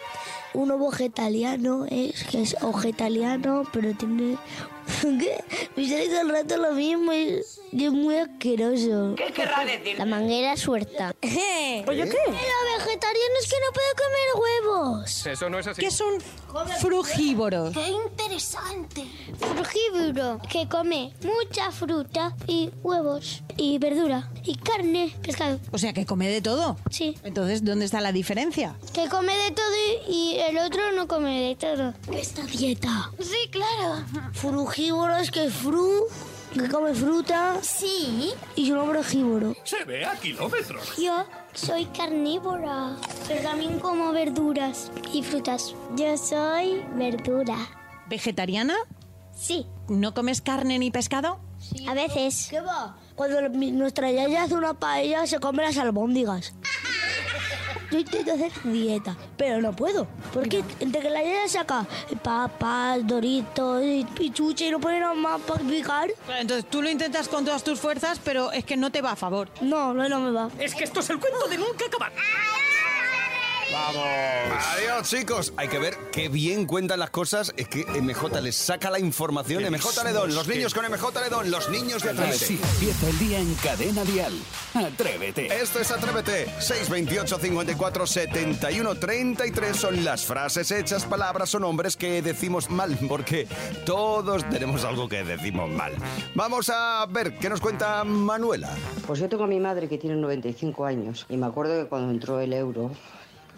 Un 0.54 0.72
ovo 0.72 0.90
vegetariano 0.90 1.86
es 1.86 2.24
que 2.24 2.42
es 2.42 2.56
vegetariano, 2.60 3.64
pero 3.72 3.94
tiene... 3.94 4.38
¿Qué? 5.02 5.44
Me 5.76 5.88
sale 5.88 6.08
todo 6.08 6.22
el 6.22 6.30
rato 6.30 6.58
lo 6.58 6.74
mismo 6.74 7.14
y 7.14 7.42
es 7.72 7.92
muy 7.92 8.16
asqueroso. 8.16 9.16
¿Qué 9.16 9.32
querrá 9.34 9.66
decir? 9.66 9.98
La 9.98 10.06
manguera 10.06 10.58
suelta. 10.58 11.16
¿Oye 11.22 11.84
qué? 11.86 11.88
Los 11.88 12.86
vegetarianos 12.86 13.46
que 13.50 13.56
no 13.60 13.74
pueden 13.74 13.96
comer 13.98 14.44
huevos. 14.44 15.26
Eso 15.26 15.50
no 15.50 15.60
es 15.60 15.68
así. 15.68 15.82
¿Qué 15.82 15.88
es 15.88 16.02
un 16.02 16.22
frugívoro? 16.80 17.72
¡Qué 17.72 17.88
interesante! 17.90 19.06
Frugívoro, 19.40 20.40
que 20.50 20.68
come 20.68 21.14
mucha 21.24 21.72
fruta 21.72 22.36
y 22.48 22.70
huevos 22.84 23.44
y 23.58 23.78
verdura 23.78 24.30
y 24.44 24.56
carne, 24.56 25.16
pescado. 25.22 25.60
O 25.72 25.78
sea, 25.78 25.94
que 25.94 26.06
come 26.06 26.28
de 26.30 26.42
todo. 26.42 26.78
Sí. 26.90 27.18
Entonces, 27.24 27.64
¿dónde 27.64 27.86
está 27.86 28.02
la 28.02 28.12
diferencia? 28.12 28.76
Que 28.94 29.08
come 29.08 29.36
de 29.36 29.52
todo 29.52 29.66
y, 30.08 30.12
y 30.14 30.40
el 30.40 30.58
otro 30.58 30.92
no 30.94 31.08
come 31.08 31.42
de 31.42 31.56
todo. 31.56 31.94
Esta 32.14 32.44
dieta. 32.44 33.12
Sí, 33.20 33.50
claro. 33.50 34.04
Frugívoro 34.34 35.16
es 35.18 35.32
que 35.32 35.50
fru, 35.50 36.08
que 36.54 36.68
come 36.70 36.94
fruta. 36.94 37.58
Sí. 37.62 38.32
Y 38.56 38.66
yo 38.66 38.76
no 38.76 38.86
frugívoro. 38.86 39.56
Se 39.64 39.84
ve 39.86 40.06
a 40.06 40.16
kilómetros. 40.16 40.98
Yo 40.98 41.26
soy 41.54 41.86
carnívora, 41.86 42.96
pero 43.28 43.42
también 43.44 43.80
como 43.80 44.12
verduras 44.12 44.92
y 45.14 45.24
frutas. 45.24 45.76
Yo 45.96 46.18
soy 46.18 46.84
verdura. 46.96 47.58
¿Vegetariana? 48.08 48.76
Sí. 49.36 49.66
¿No 49.88 50.14
comes 50.14 50.42
carne 50.42 50.80
ni 50.80 50.92
pescado? 50.92 51.40
A 51.88 51.94
veces. 51.94 52.48
¿Qué 52.50 52.60
va? 52.60 52.98
Cuando 53.16 53.50
nuestra 53.50 54.12
yaya 54.12 54.44
hace 54.44 54.56
una 54.56 54.74
paella 54.74 55.28
se 55.28 55.40
come 55.40 55.64
las 55.64 55.78
albóndigas. 55.78 56.54
Yo 57.92 58.00
intento 58.00 58.34
hacer 58.34 58.52
dieta, 58.64 59.18
pero 59.38 59.62
no 59.62 59.74
puedo. 59.74 60.08
Porque 60.34 60.64
entre 60.80 61.02
que 61.02 61.10
la 61.10 61.22
yaya 61.22 61.48
saca 61.48 61.86
papas, 62.24 63.06
doritos 63.06 63.84
y, 63.84 64.06
y 64.20 64.32
chuche 64.32 64.68
y 64.68 64.72
no 64.72 64.80
pone 64.80 65.00
nada 65.02 65.14
más 65.14 65.42
para 65.42 65.60
picar. 65.62 66.10
Entonces 66.40 66.70
tú 66.70 66.82
lo 66.82 66.90
intentas 66.90 67.28
con 67.28 67.44
todas 67.44 67.64
tus 67.64 67.80
fuerzas, 67.80 68.20
pero 68.24 68.52
es 68.54 68.64
que 68.64 68.78
no 68.78 68.92
te 68.92 69.02
va 69.02 69.12
a 69.12 69.16
favor. 69.16 69.50
No, 69.60 69.94
no, 69.94 70.08
no 70.08 70.20
me 70.22 70.32
va. 70.32 70.50
Es 70.58 70.74
que 70.74 70.86
esto 70.86 71.02
es 71.02 71.10
el 71.10 71.20
cuento 71.20 71.48
de 71.50 71.58
nunca 71.58 71.86
acabar. 71.86 72.12
¡Vamos! 73.72 74.06
Adiós, 74.76 75.10
chicos. 75.10 75.54
Hay 75.58 75.68
que 75.68 75.80
ver 75.80 75.96
qué 76.12 76.28
bien 76.30 76.66
cuentan 76.66 77.00
las 77.00 77.10
cosas. 77.10 77.54
Es 77.58 77.68
que 77.68 77.86
MJ 77.86 78.42
les 78.42 78.56
saca 78.56 78.90
la 78.90 79.00
información. 79.00 79.64
MJ 79.64 80.04
Ledón, 80.04 80.36
los 80.36 80.48
niños 80.48 80.74
con 80.74 80.86
MJ 80.92 81.22
Ledón, 81.22 81.52
los 81.52 81.70
niños 81.70 82.04
de 82.04 82.10
Así 82.12 82.22
Atrévete. 82.22 82.54
empieza 82.74 83.10
el 83.10 83.20
día 83.20 83.40
en 83.40 83.54
Cadena 83.56 84.04
Dial. 84.04 84.34
Atrévete. 84.74 85.48
Esto 85.62 85.80
es 85.80 85.92
Atrévete. 85.92 86.46
628 86.60 87.38
54 87.40 88.08
71 88.08 88.96
33 88.96 89.76
son 89.78 90.04
las 90.04 90.26
frases 90.26 90.72
hechas, 90.72 91.06
palabras 91.06 91.54
o 91.56 91.60
nombres 91.60 91.96
que 91.96 92.22
decimos 92.22 92.70
mal, 92.70 92.98
porque 93.08 93.48
todos 93.86 94.48
tenemos 94.50 94.84
algo 94.84 95.08
que 95.08 95.24
decimos 95.24 95.70
mal. 95.70 95.94
Vamos 96.36 96.70
a 96.74 97.06
ver 97.10 97.38
qué 97.38 97.50
nos 97.50 97.62
cuenta 97.62 98.04
Manuela. 98.04 98.70
Pues 99.08 99.20
yo 99.20 99.30
tengo 99.30 99.46
a 99.46 99.48
mi 99.48 99.60
madre 99.60 99.88
que 99.88 99.98
tiene 99.98 100.16
95 100.18 100.86
años 100.86 101.26
y 101.30 101.38
me 101.38 101.46
acuerdo 101.46 101.82
que 101.84 101.88
cuando 101.90 102.12
entró 102.12 102.40
el 102.40 102.54
euro 102.54 102.92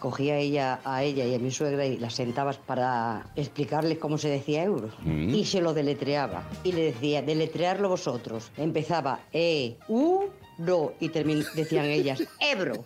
cogía 0.03 0.35
ella 0.37 0.81
a 0.83 1.01
ella 1.01 1.23
y 1.23 1.33
a 1.33 1.39
mi 1.39 1.49
suegra 1.49 1.85
y 1.85 1.97
las 1.97 2.13
sentabas 2.15 2.57
para 2.57 3.25
explicarles 3.37 3.99
cómo 3.99 4.17
se 4.17 4.27
decía 4.27 4.61
euro 4.63 4.89
Mm. 5.05 5.29
y 5.33 5.45
se 5.45 5.61
lo 5.61 5.73
deletreaba 5.73 6.43
y 6.65 6.73
le 6.73 6.83
decía 6.91 7.21
deletrearlo 7.21 7.87
vosotros 7.87 8.51
empezaba 8.57 9.21
e 9.31 9.77
u 9.87 10.25
ro 10.59 10.93
y 10.99 11.07
termin- 11.07 11.47
decían 11.55 11.85
ellas 11.85 12.19
ebro 12.53 12.83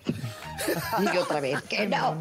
y 1.02 1.06
yo 1.16 1.24
otra 1.24 1.40
vez 1.42 1.60
que 1.64 1.88
no 1.88 2.20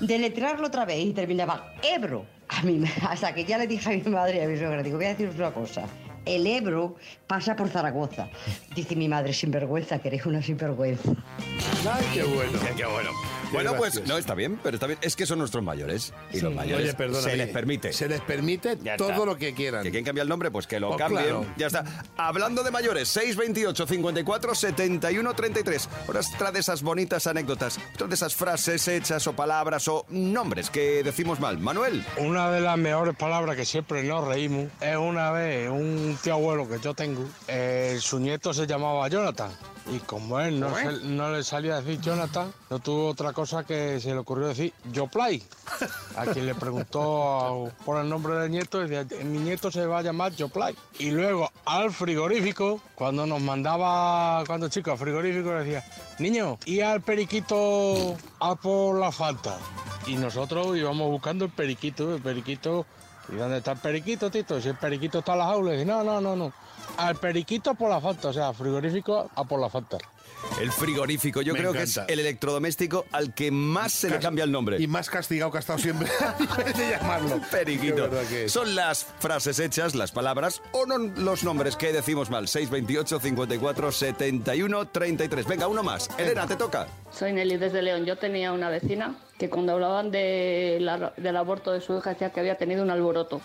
deletrearlo 0.00 0.66
otra 0.66 0.84
vez 0.84 0.98
y 1.06 1.12
terminaba 1.12 1.74
ebro 1.80 2.26
a 2.48 2.62
mí 2.62 2.82
hasta 3.08 3.32
que 3.32 3.44
ya 3.44 3.58
le 3.58 3.68
dije 3.68 3.88
a 3.88 3.96
mi 3.96 4.10
madre 4.10 4.38
y 4.38 4.40
a 4.44 4.48
mi 4.48 4.56
suegra 4.58 4.82
digo 4.82 4.96
voy 4.96 5.06
a 5.06 5.10
deciros 5.10 5.36
una 5.36 5.52
cosa 5.54 5.84
el 6.24 6.46
Ebro 6.46 6.94
pasa 7.26 7.56
por 7.56 7.68
Zaragoza. 7.68 8.28
Dice 8.76 8.94
mi 8.94 9.08
madre, 9.08 9.32
sinvergüenza, 9.32 9.98
que 9.98 10.06
eres 10.06 10.24
una 10.24 10.40
sinvergüenza. 10.40 11.10
Ay, 11.10 12.04
qué 12.14 12.22
bueno. 12.22 12.58
Qué 12.76 12.86
bueno. 12.86 13.10
Bueno, 13.52 13.74
pues 13.76 14.06
no 14.06 14.16
está 14.18 14.34
bien, 14.34 14.58
pero 14.62 14.76
está 14.76 14.86
bien. 14.86 14.98
Es 15.02 15.16
que 15.16 15.26
son 15.26 15.38
nuestros 15.38 15.62
mayores. 15.62 16.12
Y 16.32 16.40
los 16.40 16.54
mayores 16.54 16.84
Oye, 16.86 16.94
perdona, 16.94 17.22
se 17.22 17.36
les 17.36 17.48
permite. 17.50 17.92
Se 17.92 18.08
les 18.08 18.20
permite 18.20 18.78
Ya 18.82 18.96
todo 18.96 19.10
está. 19.12 19.24
lo 19.24 19.36
que 19.36 19.54
quieran. 19.54 19.82
Que 19.82 19.90
quien 19.90 20.04
cambia 20.04 20.22
el 20.22 20.28
nombre, 20.28 20.50
pues 20.50 20.66
que 20.66 20.80
lo 20.80 20.88
Pues 20.88 20.98
cambien. 20.98 21.24
claro. 21.24 21.46
Ya 21.56 21.66
está. 21.68 21.84
Hablando 22.16 22.62
de 22.62 22.70
mayores, 22.70 23.08
628 23.08 23.86
54 23.86 24.54
71 24.54 25.34
33. 25.34 25.88
Ahora 26.06 26.20
otra 26.34 26.52
de 26.52 26.60
esas 26.60 26.82
bonitas 26.82 27.26
anécdotas, 27.26 27.78
otra 27.94 28.06
de 28.06 28.14
esas 28.14 28.34
frases 28.34 28.86
hechas 28.88 29.26
o 29.26 29.32
palabras 29.34 29.86
o 29.88 30.06
nombres 30.08 30.70
que 30.70 31.02
decimos 31.02 31.40
mal. 31.40 31.58
Manuel. 31.58 32.04
Una 32.18 32.50
de 32.50 32.60
las 32.60 32.78
mejores 32.78 33.14
palabras 33.16 33.56
que 33.56 33.64
siempre 33.64 34.02
nos 34.02 34.26
reímos 34.26 34.66
es 34.80 34.96
una 34.96 35.30
vez 35.32 35.68
un 35.70 36.16
tío 36.22 36.34
abuelo 36.34 36.68
que 36.68 36.78
yo 36.80 36.94
tengo, 36.94 37.24
eh, 37.48 37.98
su 38.00 38.18
nieto 38.18 38.52
se 38.54 38.66
llamaba 38.66 39.08
Jonathan. 39.08 39.50
Y 39.90 39.98
como 39.98 40.38
él 40.38 40.60
no, 40.60 41.32
le 41.32 41.42
salía 41.42 41.76
a 41.76 41.82
decir 41.82 42.00
Jonathan, 42.00 42.52
no 42.70 42.78
tuvo 42.78 43.08
otra 43.08 43.32
cosa 43.32 43.64
que 43.64 44.00
se 44.00 44.10
le 44.10 44.18
ocurrió 44.18 44.48
decir 44.48 44.72
Yo 44.92 45.08
Play. 45.08 45.42
A 46.16 46.26
quien 46.26 46.46
le 46.46 46.54
preguntó 46.54 47.70
por 47.84 48.00
el 48.00 48.08
nombre 48.08 48.34
del 48.36 48.50
nieto, 48.50 48.78
decía, 48.78 49.04
mi 49.24 49.38
nieto 49.38 49.70
se 49.70 49.84
va 49.86 49.98
a 49.98 50.02
llamar 50.02 50.32
Yo 50.32 50.48
Play. 50.48 50.76
Y 50.98 51.10
luego 51.10 51.50
al 51.64 51.90
frigorífico, 51.90 52.80
cuando 52.94 53.26
nos 53.26 53.40
mandaba, 53.40 54.44
cuando 54.46 54.68
chicos 54.68 54.92
al 54.92 54.98
frigorífico, 54.98 55.52
le 55.52 55.64
decía, 55.64 55.84
niño, 56.18 56.58
y 56.64 56.80
al 56.80 57.00
periquito 57.00 58.16
a 58.38 58.54
por 58.54 58.98
la 58.98 59.10
falta. 59.10 59.58
Y 60.06 60.16
nosotros 60.16 60.76
íbamos 60.76 61.10
buscando 61.10 61.44
el 61.44 61.50
periquito, 61.50 62.14
el 62.14 62.22
periquito. 62.22 62.86
¿Y 63.28 63.36
dónde 63.36 63.58
está 63.58 63.72
el 63.72 63.78
periquito, 63.78 64.30
Tito? 64.30 64.60
Si 64.60 64.68
el 64.68 64.76
periquito 64.76 65.20
está 65.20 65.32
en 65.32 65.38
la 65.38 65.46
jaula, 65.46 65.74
y 65.74 65.84
no, 65.84 66.02
no, 66.02 66.20
no, 66.20 66.34
no. 66.34 66.52
Al 66.96 67.16
periquito 67.16 67.74
por 67.74 67.88
la 67.90 68.00
falta, 68.00 68.28
o 68.28 68.32
sea, 68.32 68.52
frigorífico 68.52 69.30
a 69.34 69.44
por 69.44 69.60
la 69.60 69.68
falta. 69.70 69.98
El 70.60 70.72
frigorífico, 70.72 71.40
yo 71.40 71.52
Me 71.52 71.60
creo 71.60 71.72
que 71.72 71.82
es 71.82 71.96
el 72.08 72.18
electrodoméstico 72.18 73.06
al 73.12 73.32
que 73.32 73.50
más 73.52 73.92
se 73.92 74.10
le 74.10 74.18
cambia 74.18 74.42
el 74.44 74.50
nombre. 74.50 74.76
Y 74.80 74.88
más 74.88 75.08
castigado 75.08 75.52
que 75.52 75.58
ha 75.58 75.60
estado 75.60 75.78
siempre 75.78 76.08
de 76.76 76.90
llamarlo. 76.90 77.40
Periquito. 77.50 77.94
Qué 77.94 78.00
verdad 78.02 78.24
que 78.28 78.44
es. 78.46 78.52
Son 78.52 78.74
las 78.74 79.04
frases 79.20 79.60
hechas, 79.60 79.94
las 79.94 80.10
palabras 80.10 80.60
o 80.72 80.84
no 80.84 80.98
los 80.98 81.44
nombres 81.44 81.76
que 81.76 81.92
decimos 81.92 82.28
mal. 82.28 82.48
628 82.48 83.20
54 83.20 83.92
71 83.92 84.88
33. 84.88 85.46
Venga, 85.46 85.68
uno 85.68 85.82
más. 85.84 86.08
Elena, 86.18 86.46
te 86.46 86.56
toca. 86.56 86.88
Soy 87.12 87.32
Nelly 87.32 87.56
desde 87.58 87.80
León. 87.80 88.04
Yo 88.04 88.16
tenía 88.18 88.52
una 88.52 88.68
vecina 88.68 89.14
que 89.38 89.48
cuando 89.48 89.72
hablaban 89.74 90.10
de 90.10 90.78
la- 90.80 91.12
del 91.16 91.36
aborto 91.36 91.70
de 91.72 91.80
su 91.80 91.96
hija 91.96 92.10
decía 92.10 92.30
que 92.30 92.40
había 92.40 92.56
tenido 92.58 92.82
un 92.82 92.90
alboroto. 92.90 93.40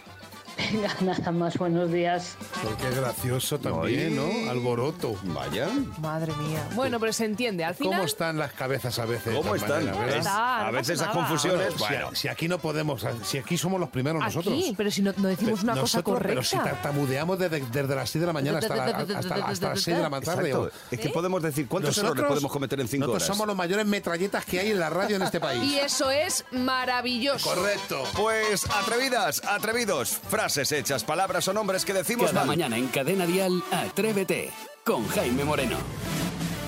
Venga, 0.57 0.89
nada 1.01 1.31
más, 1.31 1.57
buenos 1.57 1.91
días. 1.91 2.35
Qué 2.81 2.89
gracioso 2.99 3.59
también, 3.59 4.15
¿no? 4.15 4.49
Alboroto. 4.49 5.15
Vaya. 5.23 5.69
Madre 6.01 6.33
mía. 6.33 6.67
Bueno, 6.73 6.99
pero 6.99 7.13
se 7.13 7.25
entiende. 7.25 7.63
Al 7.63 7.75
final. 7.75 7.93
¿Cómo 7.93 8.03
están 8.05 8.37
las 8.37 8.51
cabezas 8.53 8.97
a 8.99 9.05
veces? 9.05 9.35
¿Cómo 9.35 9.55
están? 9.55 9.85
manera? 9.85 10.17
Está, 10.17 10.67
a 10.67 10.71
veces 10.71 10.99
esas 10.99 11.09
confusiones, 11.13 11.73
Si- 11.73 11.79
bueno. 11.79 12.09
Si, 12.15 12.27
aquí 12.27 12.47
no 12.47 12.57
podemos, 12.57 13.05
si 13.23 13.37
aquí 13.37 13.57
somos 13.57 13.79
los 13.79 13.89
primeros 13.89 14.21
nosotros. 14.23 14.53
Aquí, 14.53 14.73
pero 14.75 14.89
si 14.91 15.01
no, 15.03 15.13
no 15.17 15.27
decimos 15.27 15.61
una 15.63 15.73
cosa 15.73 15.81
Nosotros, 15.99 16.03
correcta. 16.15 16.29
Pero 16.29 16.43
si 16.43 16.57
tartamudeamos 16.57 17.37
desde, 17.39 17.59
desde 17.61 17.95
las 17.95 18.09
6 18.09 18.21
de 18.21 18.27
la 18.27 18.33
mañana 18.33 18.57
hasta, 18.57 18.75
la- 18.75 18.83
hasta, 18.85 19.17
hasta 19.19 19.69
las 19.69 19.81
6 19.81 19.97
de 19.97 20.03
la 20.09 20.21
tarde. 20.21 20.53
O- 20.55 20.69
Es 20.91 20.99
que 20.99 21.09
podemos 21.09 21.41
decir, 21.43 21.67
¿cuántos 21.67 21.95
errores 21.97 22.15
Nosotros- 22.15 22.27
podemos 22.29 22.51
cometer 22.51 22.79
en 22.79 22.87
cinco 22.87 23.01
nosotros 23.07 23.23
horas? 23.23 23.37
somos 23.37 23.47
los 23.47 23.55
mayores 23.55 23.85
metralletas 23.85 24.43
que 24.45 24.59
hay 24.59 24.71
en 24.71 24.79
la 24.79 24.89
radio 24.89 25.15
en 25.17 25.21
este 25.21 25.39
país. 25.39 25.63
Y 25.63 25.77
eso 25.77 26.09
es 26.09 26.43
maravilloso. 26.51 27.47
Correcto. 27.47 28.03
Pues 28.15 28.65
atrevidas, 28.71 29.41
atrevidos, 29.45 30.17
frases 30.29 30.46
hechas, 30.55 31.03
palabras 31.03 31.47
o 31.47 31.53
nombres 31.53 31.83
que 31.83 31.93
decimos 31.93 32.27
Cada 32.27 32.45
mal. 32.45 32.47
mañana 32.47 32.77
en 32.77 32.87
Cadena 32.87 33.25
Dial, 33.25 33.61
Atrévete 33.71 34.51
con 34.85 35.05
Jaime 35.09 35.43
Moreno. 35.43 35.75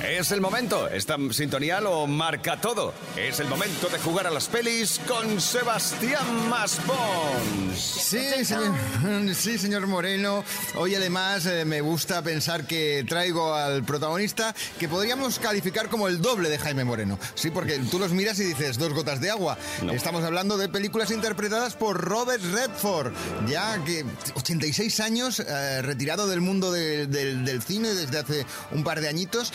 Es 0.10 0.32
el 0.32 0.42
momento. 0.42 0.88
Esta 0.88 1.18
sintonía 1.32 1.80
lo 1.80 2.08
marca 2.08 2.60
todo. 2.60 2.94
Es 3.16 3.40
el 3.40 3.48
momento 3.48 3.90
de 3.90 4.00
jugar 4.00 4.26
a 4.26 4.32
las 4.32 4.48
pelis 4.48 5.00
con 5.08 5.40
Sebastián 5.40 6.50
Maspons. 6.50 7.80
Sí, 7.80 8.44
señor, 8.44 8.74
sí, 9.36 9.58
señor 9.60 9.86
Moreno. 9.86 10.44
Hoy 10.76 10.96
además 10.96 11.46
eh, 11.46 11.64
me 11.64 11.82
gusta 11.82 12.24
pensar 12.24 12.66
que 12.66 13.06
traigo 13.08 13.54
al 13.54 13.84
protagonista 13.84 14.56
que 14.80 14.90
podríamos 14.90 15.38
calificar 15.38 15.90
como 15.90 16.08
el 16.08 16.22
doble 16.22 16.50
de 16.50 16.58
Jaime 16.58 16.86
Moreno. 16.86 17.20
Sí, 17.36 17.52
porque 17.52 17.78
tú 17.92 18.00
los 18.00 18.12
miras 18.12 18.40
y 18.40 18.46
dices 18.46 18.80
dos 18.80 18.94
gotas 18.94 19.22
de 19.22 19.30
agua. 19.30 19.58
Estamos 19.94 20.24
hablando 20.24 20.58
de 20.58 20.70
películas 20.70 21.12
interpretadas 21.12 21.76
por 21.76 22.02
Robert 22.02 22.44
Redford, 22.44 23.14
ya 23.48 23.84
que 23.84 24.04
86 24.36 25.00
años, 25.02 25.40
eh, 25.40 25.82
retirado 25.84 26.28
del 26.28 26.42
mundo 26.42 26.72
de- 26.72 27.06
del- 27.06 27.46
del 27.46 27.62
cine 27.62 27.94
desde 27.94 28.18
hace 28.18 28.46
un 28.72 28.84
par 28.84 29.02
de 29.02 29.08
añitos 29.08 29.54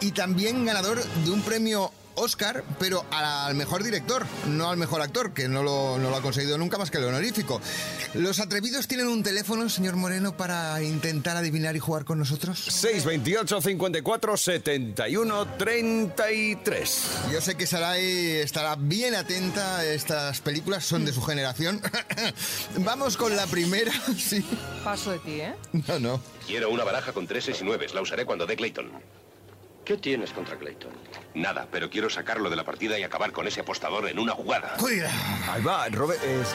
y 0.00 0.12
también 0.12 0.64
ganador 0.64 1.02
de 1.04 1.30
un 1.30 1.42
premio 1.42 1.92
Oscar, 2.20 2.64
pero 2.78 3.04
al 3.10 3.54
mejor 3.54 3.82
director, 3.82 4.26
no 4.46 4.68
al 4.68 4.76
mejor 4.76 5.00
actor, 5.00 5.32
que 5.32 5.48
no 5.48 5.62
lo, 5.62 5.98
no 5.98 6.10
lo 6.10 6.16
ha 6.16 6.20
conseguido 6.20 6.58
nunca 6.58 6.76
más 6.76 6.90
que 6.90 6.98
el 6.98 7.04
honorífico. 7.04 7.60
¿Los 8.14 8.40
atrevidos 8.40 8.88
tienen 8.88 9.08
un 9.08 9.22
teléfono, 9.22 9.68
señor 9.68 9.96
Moreno, 9.96 10.36
para 10.36 10.82
intentar 10.82 11.36
adivinar 11.36 11.76
y 11.76 11.78
jugar 11.78 12.04
con 12.04 12.18
nosotros? 12.18 12.58
628 12.58 13.60
54 13.62 14.36
71 14.36 15.46
33. 15.56 17.02
Yo 17.32 17.40
sé 17.40 17.56
que 17.56 17.66
Sarai 17.66 18.36
estará 18.36 18.76
bien 18.76 19.14
atenta 19.14 19.78
a 19.78 19.84
estas 19.86 20.40
películas, 20.40 20.84
son 20.84 21.04
de 21.04 21.12
su 21.12 21.22
generación. 21.22 21.80
Vamos 22.78 23.16
con 23.16 23.34
la 23.34 23.46
primera, 23.46 23.92
sí. 24.18 24.44
Paso 24.84 25.12
de 25.12 25.18
ti, 25.20 25.40
¿eh? 25.40 25.54
No, 25.88 25.98
no. 25.98 26.20
Quiero 26.46 26.70
una 26.70 26.84
baraja 26.84 27.12
con 27.12 27.26
treses 27.26 27.60
y 27.60 27.64
nueves. 27.64 27.94
La 27.94 28.02
usaré 28.02 28.26
cuando 28.26 28.46
dé 28.46 28.56
Clayton. 28.56 28.90
¿Qué 29.84 29.96
tienes 29.96 30.30
contra 30.32 30.56
Clayton? 30.56 30.92
Nada, 31.34 31.66
pero 31.70 31.90
quiero 31.90 32.08
sacarlo 32.10 32.48
de 32.50 32.56
la 32.56 32.64
partida 32.64 32.98
y 32.98 33.02
acabar 33.02 33.32
con 33.32 33.46
ese 33.48 33.60
apostador 33.60 34.08
en 34.08 34.18
una 34.18 34.32
jugada. 34.32 34.74
Cuida. 34.78 35.10
Ahí 35.50 35.62
va, 35.62 35.88
Robert. 35.88 36.22
es- 36.22 36.48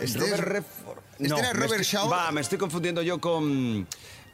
Este 0.00 0.18
Robert 0.18 0.34
es- 0.34 0.40
Redford. 0.44 0.98
este 1.18 1.38
era 1.38 1.52
Robert 1.52 1.82
Shaw. 1.82 2.08
Va, 2.10 2.30
me 2.32 2.40
estoy 2.40 2.58
confundiendo 2.58 3.00
yo 3.02 3.20
con. 3.20 3.86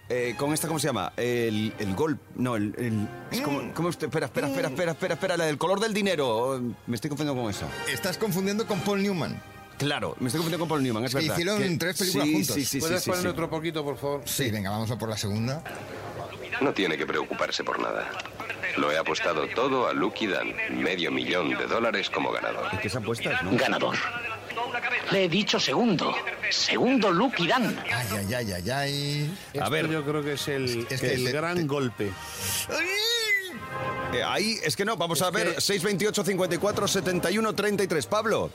eh, 0.09 0.35
con 0.39 0.53
esta, 0.55 0.67
¿cómo 0.67 0.79
se 0.81 0.87
llama? 0.89 1.13
El, 1.17 1.73
el 1.79 1.95
gol. 1.95 2.19
No, 2.37 2.57
el. 2.57 2.75
el- 2.79 3.09
es 3.31 3.43
como, 3.43 3.73
¿cómo 3.75 3.89
usted? 3.91 4.07
Espera, 4.07 4.27
espera, 4.27 4.47
espera, 4.49 4.69
espera, 4.69 4.93
espera, 4.93 5.15
espera, 5.15 5.37
la 5.37 5.45
del 5.45 5.59
color 5.59 5.79
del 5.81 5.93
dinero. 5.93 6.61
Me 6.87 6.95
estoy 6.97 7.11
confundiendo 7.11 7.41
con 7.43 7.51
eso. 7.51 7.67
Estás 7.93 8.17
confundiendo 8.19 8.67
con 8.67 8.81
Paul 8.81 9.03
Newman. 9.03 9.41
Claro, 9.79 10.17
me 10.19 10.27
estoy 10.29 10.39
confundiendo 10.39 10.59
con 10.61 10.69
Paul 10.69 10.83
Newman, 10.83 11.05
es 11.05 11.13
Que 11.15 11.19
verdad. 11.21 11.35
hicieron 11.35 11.59
Que- 11.63 11.77
tres 11.77 11.99
películas 11.99 12.27
sí, 12.27 12.33
juntos. 12.33 12.55
Sí, 12.55 12.61
sí, 12.63 12.67
sí. 12.67 12.81
¿Puedes 12.81 13.03
sí, 13.03 13.11
poner 13.11 13.23
sí. 13.23 13.29
otro 13.29 13.51
poquito, 13.51 13.85
por 13.85 13.97
favor? 13.99 14.23
Sí, 14.25 14.51
venga, 14.51 14.71
vamos 14.71 14.91
a 14.91 14.99
por 14.99 15.09
la 15.11 15.17
segunda. 15.17 15.63
No 16.61 16.73
tiene 16.73 16.97
que 16.97 17.07
preocuparse 17.07 17.63
por 17.65 17.79
nada. 17.81 18.11
Lo 18.77 18.91
he 18.93 18.99
apostado 18.99 19.47
todo 19.49 19.87
a 19.89 19.93
Lucky 19.93 20.27
Dan. 20.27 20.55
Medio 20.71 21.11
millón 21.11 21.51
de 21.51 21.67
dólares 21.67 22.11
como 22.11 22.31
ganador. 22.33 22.69
¿Qué 22.81 22.89
se 22.89 22.99
apuestas, 22.99 23.43
no? 23.43 23.57
Ganador. 23.57 23.97
Le 25.13 25.25
he 25.25 25.29
dicho 25.29 25.59
segundo. 25.61 26.15
Segundo 26.51 27.11
Lucky 27.11 27.47
Dan. 27.47 27.79
Ay, 27.93 28.07
ay, 28.29 28.35
ay, 28.35 28.53
ay, 28.53 28.71
ay. 28.71 29.39
Esto 29.53 29.71
ver. 29.71 29.89
yo 29.89 30.05
creo 30.05 30.23
que 30.23 30.33
es 30.35 30.49
el, 30.49 30.87
Es 30.91 31.01
que 31.01 31.15
el 31.15 31.25
te- 31.25 31.33
gran 31.33 31.57
te- 31.57 31.65
golpe. 31.65 32.11
Eh, 34.13 34.23
ahí, 34.25 34.59
es 34.63 34.75
que 34.77 34.85
no, 34.85 34.97
vamos 34.97 35.21
Es 35.21 35.27
a 35.27 35.31
ver. 35.31 35.55
que- 35.55 35.61
628 35.61 36.25
54 36.25 36.89
71 36.89 37.55
33. 37.55 38.07
Pablo. 38.07 38.51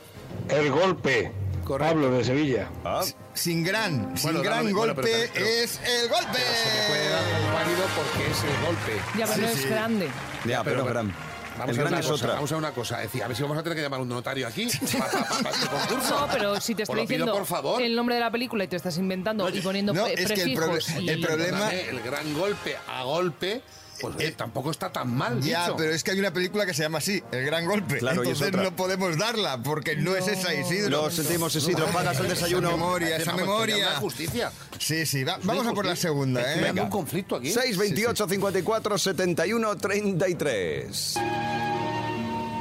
El 0.49 0.71
golpe. 0.71 1.31
Pablo 1.67 2.11
de 2.11 2.23
Sevilla. 2.23 2.69
Ah, 2.83 3.03
Sin 3.33 3.63
gran, 3.63 4.15
sin 4.17 4.23
Bueno, 4.23 4.41
gran 4.41 4.57
dame- 4.65 4.73
bueno, 4.73 4.93
golpe 4.95 5.09
pero- 5.11 5.31
pero- 5.33 5.45
es 5.45 5.79
el 5.85 6.09
golpe. 6.09 6.37
Se 6.37 6.77
le 6.81 6.87
puede 6.87 7.09
dar 7.09 7.23
como 7.23 7.53
válido 7.53 7.83
porque 7.95 8.31
es 8.31 8.43
el 8.43 8.65
golpe. 8.65 9.01
Ya, 9.17 9.25
pero 9.27 9.41
no 9.41 9.47
es 9.47 9.65
grande. 9.69 10.09
ya, 10.45 10.63
pero, 10.63 10.75
pero- 10.83 10.85
gran. 10.85 11.15
Vamos 11.55 11.77
a 11.77 11.83
cosa, 12.01 12.13
otra. 12.15 12.33
Vamos 12.33 12.51
a 12.51 12.55
ver 12.55 12.59
una 12.63 12.71
cosa. 12.71 12.97
Es 12.97 13.03
decir, 13.11 13.23
a 13.23 13.27
ver 13.27 13.37
si 13.37 13.43
vamos 13.43 13.55
a 13.59 13.61
tener 13.63 13.75
que 13.75 13.83
llamar 13.83 13.99
a 13.99 14.03
un 14.03 14.09
notario 14.09 14.47
aquí 14.47 14.67
para, 14.97 15.11
para- 15.11 15.25
para 15.43 15.49
este 15.51 15.67
concurso. 15.67 16.19
No, 16.19 16.27
pero 16.31 16.59
si 16.59 16.73
te 16.73 16.81
estoy 16.83 16.95
pido, 16.95 17.07
diciendo 17.07 17.33
por 17.33 17.45
favor. 17.45 17.79
el 17.81 17.95
nombre 17.95 18.15
de 18.15 18.21
la 18.21 18.31
película 18.31 18.63
y 18.63 18.67
te 18.67 18.75
estás 18.75 18.97
inventando 18.97 19.47
y 19.49 19.61
poniendo 19.61 19.93
no, 19.93 20.03
pre- 20.05 20.13
es 20.15 20.31
que 20.31 20.41
el 20.41 20.57
proble- 20.57 21.01
y- 21.01 21.09
el 21.09 21.21
problema- 21.21 21.71
el 21.71 22.01
gran 22.01 22.33
golpe 22.33 22.75
a 22.87 23.03
golpe, 23.03 23.61
pues 24.03 24.15
oye, 24.17 24.31
tampoco 24.31 24.71
está 24.71 24.91
tan 24.91 25.13
mal 25.15 25.41
Ya, 25.41 25.63
dicho. 25.65 25.75
pero 25.77 25.91
es 25.93 26.03
que 26.03 26.11
hay 26.11 26.19
una 26.19 26.31
película 26.31 26.65
que 26.65 26.73
se 26.73 26.83
llama 26.83 26.99
así, 26.99 27.23
El 27.31 27.45
Gran 27.45 27.65
Golpe. 27.65 27.97
Claro, 27.99 28.23
Entonces 28.23 28.51
no 28.53 28.75
podemos 28.75 29.17
darla, 29.17 29.61
porque 29.63 29.95
no, 29.95 30.15
es 30.15 30.27
esa, 30.27 30.53
Isidro. 30.53 30.89
Lo 31.03 31.11
sentimos, 31.11 31.55
Isidro. 31.55 31.85
Pagas 31.87 32.19
el 32.19 32.27
desayuno. 32.29 32.67
Esa 32.69 32.77
memoria, 32.77 33.17
esa 33.17 33.33
memoria. 33.33 33.95
justicia. 33.95 34.51
Sí, 34.79 35.05
sí, 35.05 35.23
va- 35.23 35.39
vamos 35.43 35.65
a 35.67 35.73
por 35.73 35.85
la 35.85 35.95
segunda, 35.95 36.41
¿eh? 36.41 36.57
creando 36.59 36.83
un 36.83 36.89
conflicto 36.89 37.35
aquí. 37.37 37.51
628 37.51 38.27
54 38.27 38.97
71 38.97 39.75
33. 39.77 41.15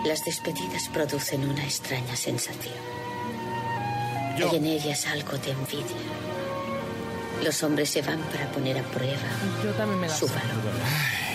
Las 0.05 0.24
despedidas 0.24 0.88
producen 0.92 1.48
una 1.48 1.64
extraña 1.64 2.16
sensación. 2.16 2.74
Yo. 4.38 4.50
Hay 4.50 4.57
en 4.57 4.66
ellas 4.66 5.07
algo 5.07 5.33
de 5.38 5.50
envidia. 5.50 5.96
Los 7.44 7.62
hombres 7.62 7.90
se 7.90 8.02
van 8.02 8.20
para 8.33 8.50
poner 8.52 8.78
a 8.78 8.83
prueba 8.83 9.16
Yo 9.64 9.70
también 9.72 10.00
me 10.00 10.09
la 10.09 10.14
su 10.14 10.26
valor. 10.28 10.42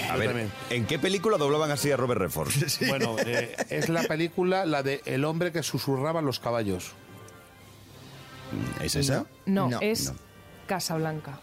A 0.09 0.13
Yo 0.13 0.19
ver, 0.19 0.27
también. 0.29 0.51
¿en 0.69 0.85
qué 0.85 0.99
película 0.99 1.37
doblaban 1.37 1.71
así 1.71 1.91
a 1.91 1.97
Robert 1.97 2.21
Redford? 2.21 2.49
Bueno, 2.87 3.15
eh, 3.25 3.55
es 3.69 3.89
la 3.89 4.03
película, 4.03 4.65
la 4.65 4.83
de 4.83 5.01
El 5.05 5.25
hombre 5.25 5.51
que 5.51 5.63
susurraba 5.63 6.21
los 6.21 6.39
caballos. 6.39 6.91
¿Es 8.81 8.95
esa? 8.95 9.25
No, 9.45 9.69
No, 9.69 9.79
es 9.81 10.11
no. 10.11 10.17
Casablanca. 10.67 11.39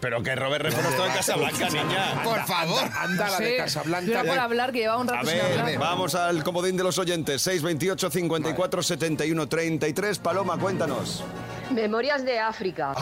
Pero 0.00 0.20
que 0.22 0.34
Robert 0.34 0.64
Redford 0.64 0.84
estaba 0.86 1.06
en 1.06 1.12
Casablanca, 1.14 1.68
niña. 1.70 2.22
Por 2.24 2.44
favor. 2.44 2.82
Anda, 2.98 3.30
la 3.30 3.36
Sí, 3.36 3.44
de 3.44 3.48
Yo 3.50 3.54
era 3.54 3.64
Casablanca. 3.64 4.24
por 4.24 4.38
hablar, 4.38 4.72
que 4.72 4.78
llevaba 4.80 5.00
un 5.00 5.08
A 5.08 5.12
rato 5.12 5.28
sin 5.28 5.38
ver, 5.38 5.60
hablar. 5.60 5.78
vamos 5.78 6.14
al 6.16 6.42
comodín 6.42 6.76
de 6.76 6.82
los 6.82 6.98
oyentes. 6.98 7.40
628 7.42 8.10
54 8.10 8.82
71 8.82 9.48
33. 9.48 10.18
Paloma, 10.18 10.58
cuéntanos. 10.58 11.22
Memorias 11.70 12.24
de 12.24 12.38
África. 12.40 12.94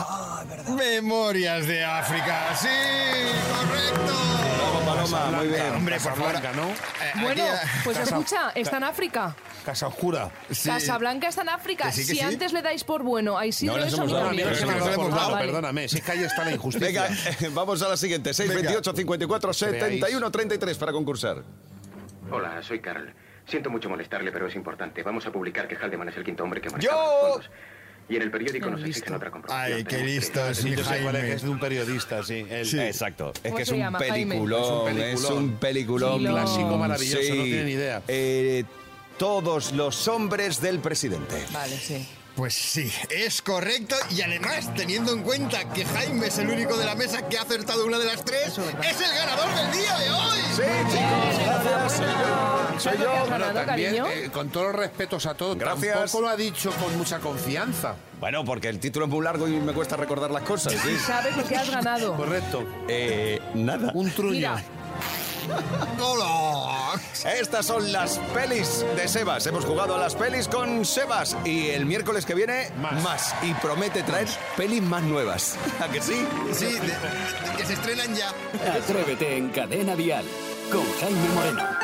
Memorias 0.77 1.65
de 1.65 1.83
África, 1.83 2.55
sí, 2.55 2.67
correcto. 3.51 4.13
Paloma, 5.09 5.37
muy 5.37 5.47
bien. 5.47 5.73
Hombre, 5.75 5.99
por. 5.99 6.13
Casablanca, 6.13 6.51
¿no? 6.53 6.69
Eh, 6.69 7.11
Bueno, 7.21 7.29
aquí, 7.31 7.41
eh, 7.41 7.69
pues 7.83 7.97
Casa- 7.97 8.09
escucha, 8.17 8.49
está 8.55 8.77
en 8.77 8.83
África. 8.83 9.35
Casa 9.65 9.87
Oscura. 9.87 10.29
sí. 10.49 10.69
Casablanca 10.69 11.27
está 11.27 11.41
en 11.43 11.49
África. 11.49 11.85
Que 11.85 11.91
sí, 11.91 12.01
que 12.01 12.07
si 12.07 12.15
sí. 12.15 12.21
antes 12.21 12.51
le 12.53 12.61
dais 12.61 12.83
por 12.83 13.03
bueno 13.03 13.37
a 13.37 13.45
Isidro, 13.45 13.77
No 13.77 13.83
eso 13.83 13.97
hemos 13.97 14.11
no 14.11 14.17
dado, 14.17 14.29
Perdóname, 14.29 14.43
pero 14.43 14.55
que 14.59 14.65
nos 14.65 14.87
hemos 14.95 15.11
dado. 15.11 15.87
Si 15.87 15.97
es 15.97 16.03
que 16.03 16.11
ahí 16.11 16.23
está 16.23 16.45
la 16.45 16.51
injusticia. 16.51 17.03
Venga, 17.03 17.07
eh, 17.07 17.49
vamos 17.53 17.81
a 17.81 17.89
la 17.89 17.97
siguiente. 17.97 18.33
628 18.33 18.93
54 18.95 19.53
71 19.53 20.31
33 20.31 20.77
para 20.77 20.91
concursar. 20.91 21.43
Hola, 22.31 22.61
soy 22.63 22.79
Carl. 22.79 23.13
Siento 23.45 23.69
mucho 23.69 23.89
molestarle, 23.89 24.31
pero 24.31 24.47
es 24.47 24.55
importante. 24.55 25.03
Vamos 25.03 25.25
a 25.25 25.31
publicar 25.31 25.67
que 25.67 25.75
Haldeman 25.75 26.09
es 26.09 26.17
el 26.17 26.23
quinto 26.23 26.43
hombre 26.43 26.61
que 26.61 26.69
¡Yo! 26.69 26.73
manejaba 26.73 27.03
los 27.03 27.21
fondos. 27.33 27.49
Y 28.11 28.17
en 28.17 28.23
el 28.23 28.31
periódico 28.31 28.69
nos 28.69 28.81
Listo. 28.81 28.89
exigen 28.99 29.13
otra 29.15 29.31
comprobación. 29.31 29.77
Ay, 29.77 29.83
qué 29.85 30.03
listo 30.03 30.45
es 30.49 30.57
Sí, 30.57 30.69
mi 30.71 30.75
Jaime. 30.75 31.31
es 31.33 31.43
de 31.43 31.49
un 31.49 31.59
periodista, 31.61 32.21
sí. 32.23 32.45
El- 32.49 32.79
Exacto. 32.81 33.31
Es 33.35 33.41
¿Cómo 33.43 33.55
que 33.55 33.63
es 33.63 33.69
un, 33.69 33.93
peliculón, 33.97 34.61
Es 34.61 34.69
un 34.69 34.89
es 34.89 34.93
peliculón. 35.21 35.37
un 35.43 35.51
peliculón. 35.55 36.17
Sí, 36.19 36.23
lo- 36.25 36.31
Clásico 36.33 36.77
maravilloso, 36.77 37.35
no 37.35 37.43
tienen 37.43 37.69
idea. 37.69 38.03
Eh, 38.09 38.65
todos 39.17 39.71
los 39.71 40.09
hombres 40.09 40.59
del 40.59 40.79
presidente. 40.79 41.35
Vale, 41.53 41.77
sí. 41.77 42.05
Pues 42.35 42.53
sí, 42.53 42.91
es 43.09 43.41
correcto 43.41 43.95
y 44.09 44.21
además, 44.21 44.73
teniendo 44.73 45.11
en 45.11 45.21
cuenta 45.21 45.65
que 45.73 45.83
Jaime 45.85 46.27
es 46.27 46.37
el 46.37 46.49
único 46.49 46.77
de 46.77 46.85
la 46.85 46.95
mesa 46.95 47.27
que 47.27 47.37
ha 47.37 47.41
acertado 47.41 47.85
una 47.85 47.99
de 47.99 48.05
las 48.05 48.23
tres, 48.23 48.57
es 48.57 49.01
el 49.01 49.13
ganador 49.15 49.53
del 49.53 49.71
día 49.73 49.97
de 49.99 50.11
hoy. 50.11 50.39
Sí, 50.55 50.61
chicos, 50.91 51.45
gracias. 51.45 51.91
Soy 51.93 52.05
yo. 52.07 52.79
Soy 52.79 52.79
¿Sabes 52.79 52.99
lo 52.99 53.05
que 53.05 53.11
yo. 53.11 53.11
has 53.23 53.29
ganado, 53.29 53.51
Bueno, 53.53 53.65
también, 53.67 53.95
eh, 54.07 54.29
con 54.31 54.49
todos 54.49 54.67
los 54.67 54.75
respetos 54.75 55.25
a 55.25 55.33
todos, 55.35 55.57
Gracias. 55.57 55.93
tampoco 55.93 56.21
lo 56.21 56.29
ha 56.29 56.35
dicho 56.37 56.71
con 56.81 56.97
mucha 56.97 57.19
confianza. 57.19 57.95
Bueno, 58.19 58.45
porque 58.45 58.69
el 58.69 58.79
título 58.79 59.05
es 59.05 59.11
muy 59.11 59.23
largo 59.23 59.47
y 59.47 59.51
me 59.51 59.73
cuesta 59.73 59.97
recordar 59.97 60.31
las 60.31 60.43
cosas. 60.43 60.73
sí. 60.73 60.97
¿Sabes 61.05 61.35
lo 61.35 61.43
que 61.43 61.55
has 61.57 61.69
ganado? 61.69 62.15
Correcto. 62.15 62.63
Eh, 62.87 63.39
nada. 63.55 63.91
Un 63.93 64.09
truño. 64.11 64.55
Estas 67.39 67.65
son 67.65 67.91
las 67.91 68.17
pelis 68.33 68.85
de 68.95 69.07
Sebas. 69.07 69.45
Hemos 69.47 69.65
jugado 69.65 69.95
a 69.95 69.97
las 69.99 70.15
pelis 70.15 70.47
con 70.47 70.85
Sebas. 70.85 71.35
Y 71.45 71.69
el 71.69 71.85
miércoles 71.85 72.25
que 72.25 72.33
viene, 72.33 72.69
más. 73.03 73.33
Y 73.43 73.53
promete 73.55 74.03
traer 74.03 74.27
pelis 74.57 74.81
más 74.81 75.03
nuevas. 75.03 75.55
¿A 75.79 75.87
que 75.89 76.01
sí? 76.01 76.25
Sí, 76.53 76.65
de- 76.65 76.79
de- 76.79 77.57
que 77.57 77.65
se 77.65 77.73
estrenan 77.73 78.15
ya. 78.15 78.29
Atrévete 78.75 79.37
en 79.37 79.49
Cadena 79.49 79.95
Dial 79.95 80.25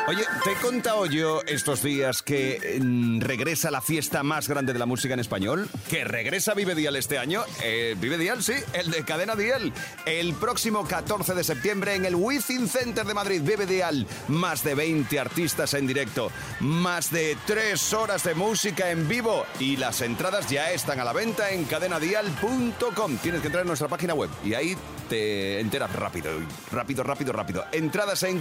Oye, 0.08 0.24
te 0.42 0.52
he 0.52 0.54
contado 0.56 1.04
yo 1.04 1.42
estos 1.46 1.82
días 1.82 2.22
que 2.22 2.78
mm, 2.80 3.20
regresa 3.20 3.70
la 3.70 3.82
fiesta 3.82 4.22
más 4.22 4.48
grande 4.48 4.72
de 4.72 4.78
la 4.78 4.86
música 4.86 5.12
en 5.12 5.20
español. 5.20 5.68
Que 5.90 6.04
regresa 6.04 6.54
Vive 6.54 6.74
Dial 6.74 6.96
este 6.96 7.18
año. 7.18 7.42
Eh, 7.62 7.94
Vive 8.00 8.16
Dial, 8.16 8.42
sí, 8.42 8.54
el 8.72 8.90
de 8.90 9.04
Cadena 9.04 9.36
Dial. 9.36 9.70
El 10.06 10.32
próximo 10.34 10.86
14 10.86 11.34
de 11.34 11.44
septiembre 11.44 11.94
en 11.94 12.06
el 12.06 12.14
Within 12.14 12.68
Center 12.68 13.04
de 13.04 13.12
Madrid. 13.12 13.42
Vive 13.42 13.66
Dial. 13.66 14.06
Más 14.28 14.64
de 14.64 14.74
20 14.74 15.20
artistas 15.20 15.74
en 15.74 15.86
directo. 15.86 16.30
Más 16.60 17.10
de 17.10 17.36
3 17.46 17.92
horas 17.92 18.24
de 18.24 18.34
música 18.34 18.90
en 18.90 19.06
vivo. 19.08 19.44
Y 19.60 19.76
las 19.76 20.00
entradas 20.00 20.48
ya 20.48 20.72
están 20.72 21.00
a 21.00 21.04
la 21.04 21.12
venta 21.12 21.50
en 21.50 21.64
cadenadial.com. 21.64 23.18
Tienes 23.18 23.42
que 23.42 23.48
entrar 23.48 23.62
en 23.62 23.68
nuestra 23.68 23.88
página 23.88 24.14
web 24.14 24.30
y 24.42 24.54
ahí 24.54 24.74
te 25.08 25.60
enteras 25.60 25.92
rápido. 25.92 26.30
Rápido, 26.70 27.02
rápido, 27.02 27.32
rápido. 27.32 27.64
Entradas 27.72 28.22
en 28.22 28.40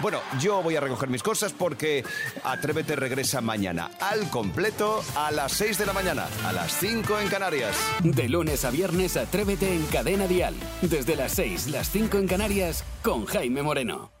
Bueno, 0.00 0.20
yo 0.40 0.62
voy 0.62 0.76
a 0.76 0.80
recoger 0.80 1.08
mis 1.08 1.22
cosas 1.22 1.52
porque 1.52 2.04
Atrévete 2.42 2.96
regresa 2.96 3.40
mañana 3.40 3.90
al 4.00 4.28
completo 4.30 5.02
a 5.16 5.30
las 5.30 5.52
6 5.52 5.78
de 5.78 5.86
la 5.86 5.92
mañana, 5.92 6.26
a 6.44 6.52
las 6.52 6.72
5 6.78 7.20
en 7.20 7.28
Canarias. 7.28 7.76
De 8.02 8.28
lunes 8.28 8.64
a 8.64 8.70
viernes, 8.70 9.16
Atrévete 9.16 9.74
en 9.74 9.84
Cadena 9.86 10.26
Dial. 10.26 10.54
Desde 10.82 11.16
las 11.16 11.32
6, 11.32 11.68
las 11.68 11.90
5 11.90 12.18
en 12.18 12.28
Canarias, 12.28 12.84
con 13.02 13.26
Jaime 13.26 13.62
Moreno. 13.62 14.13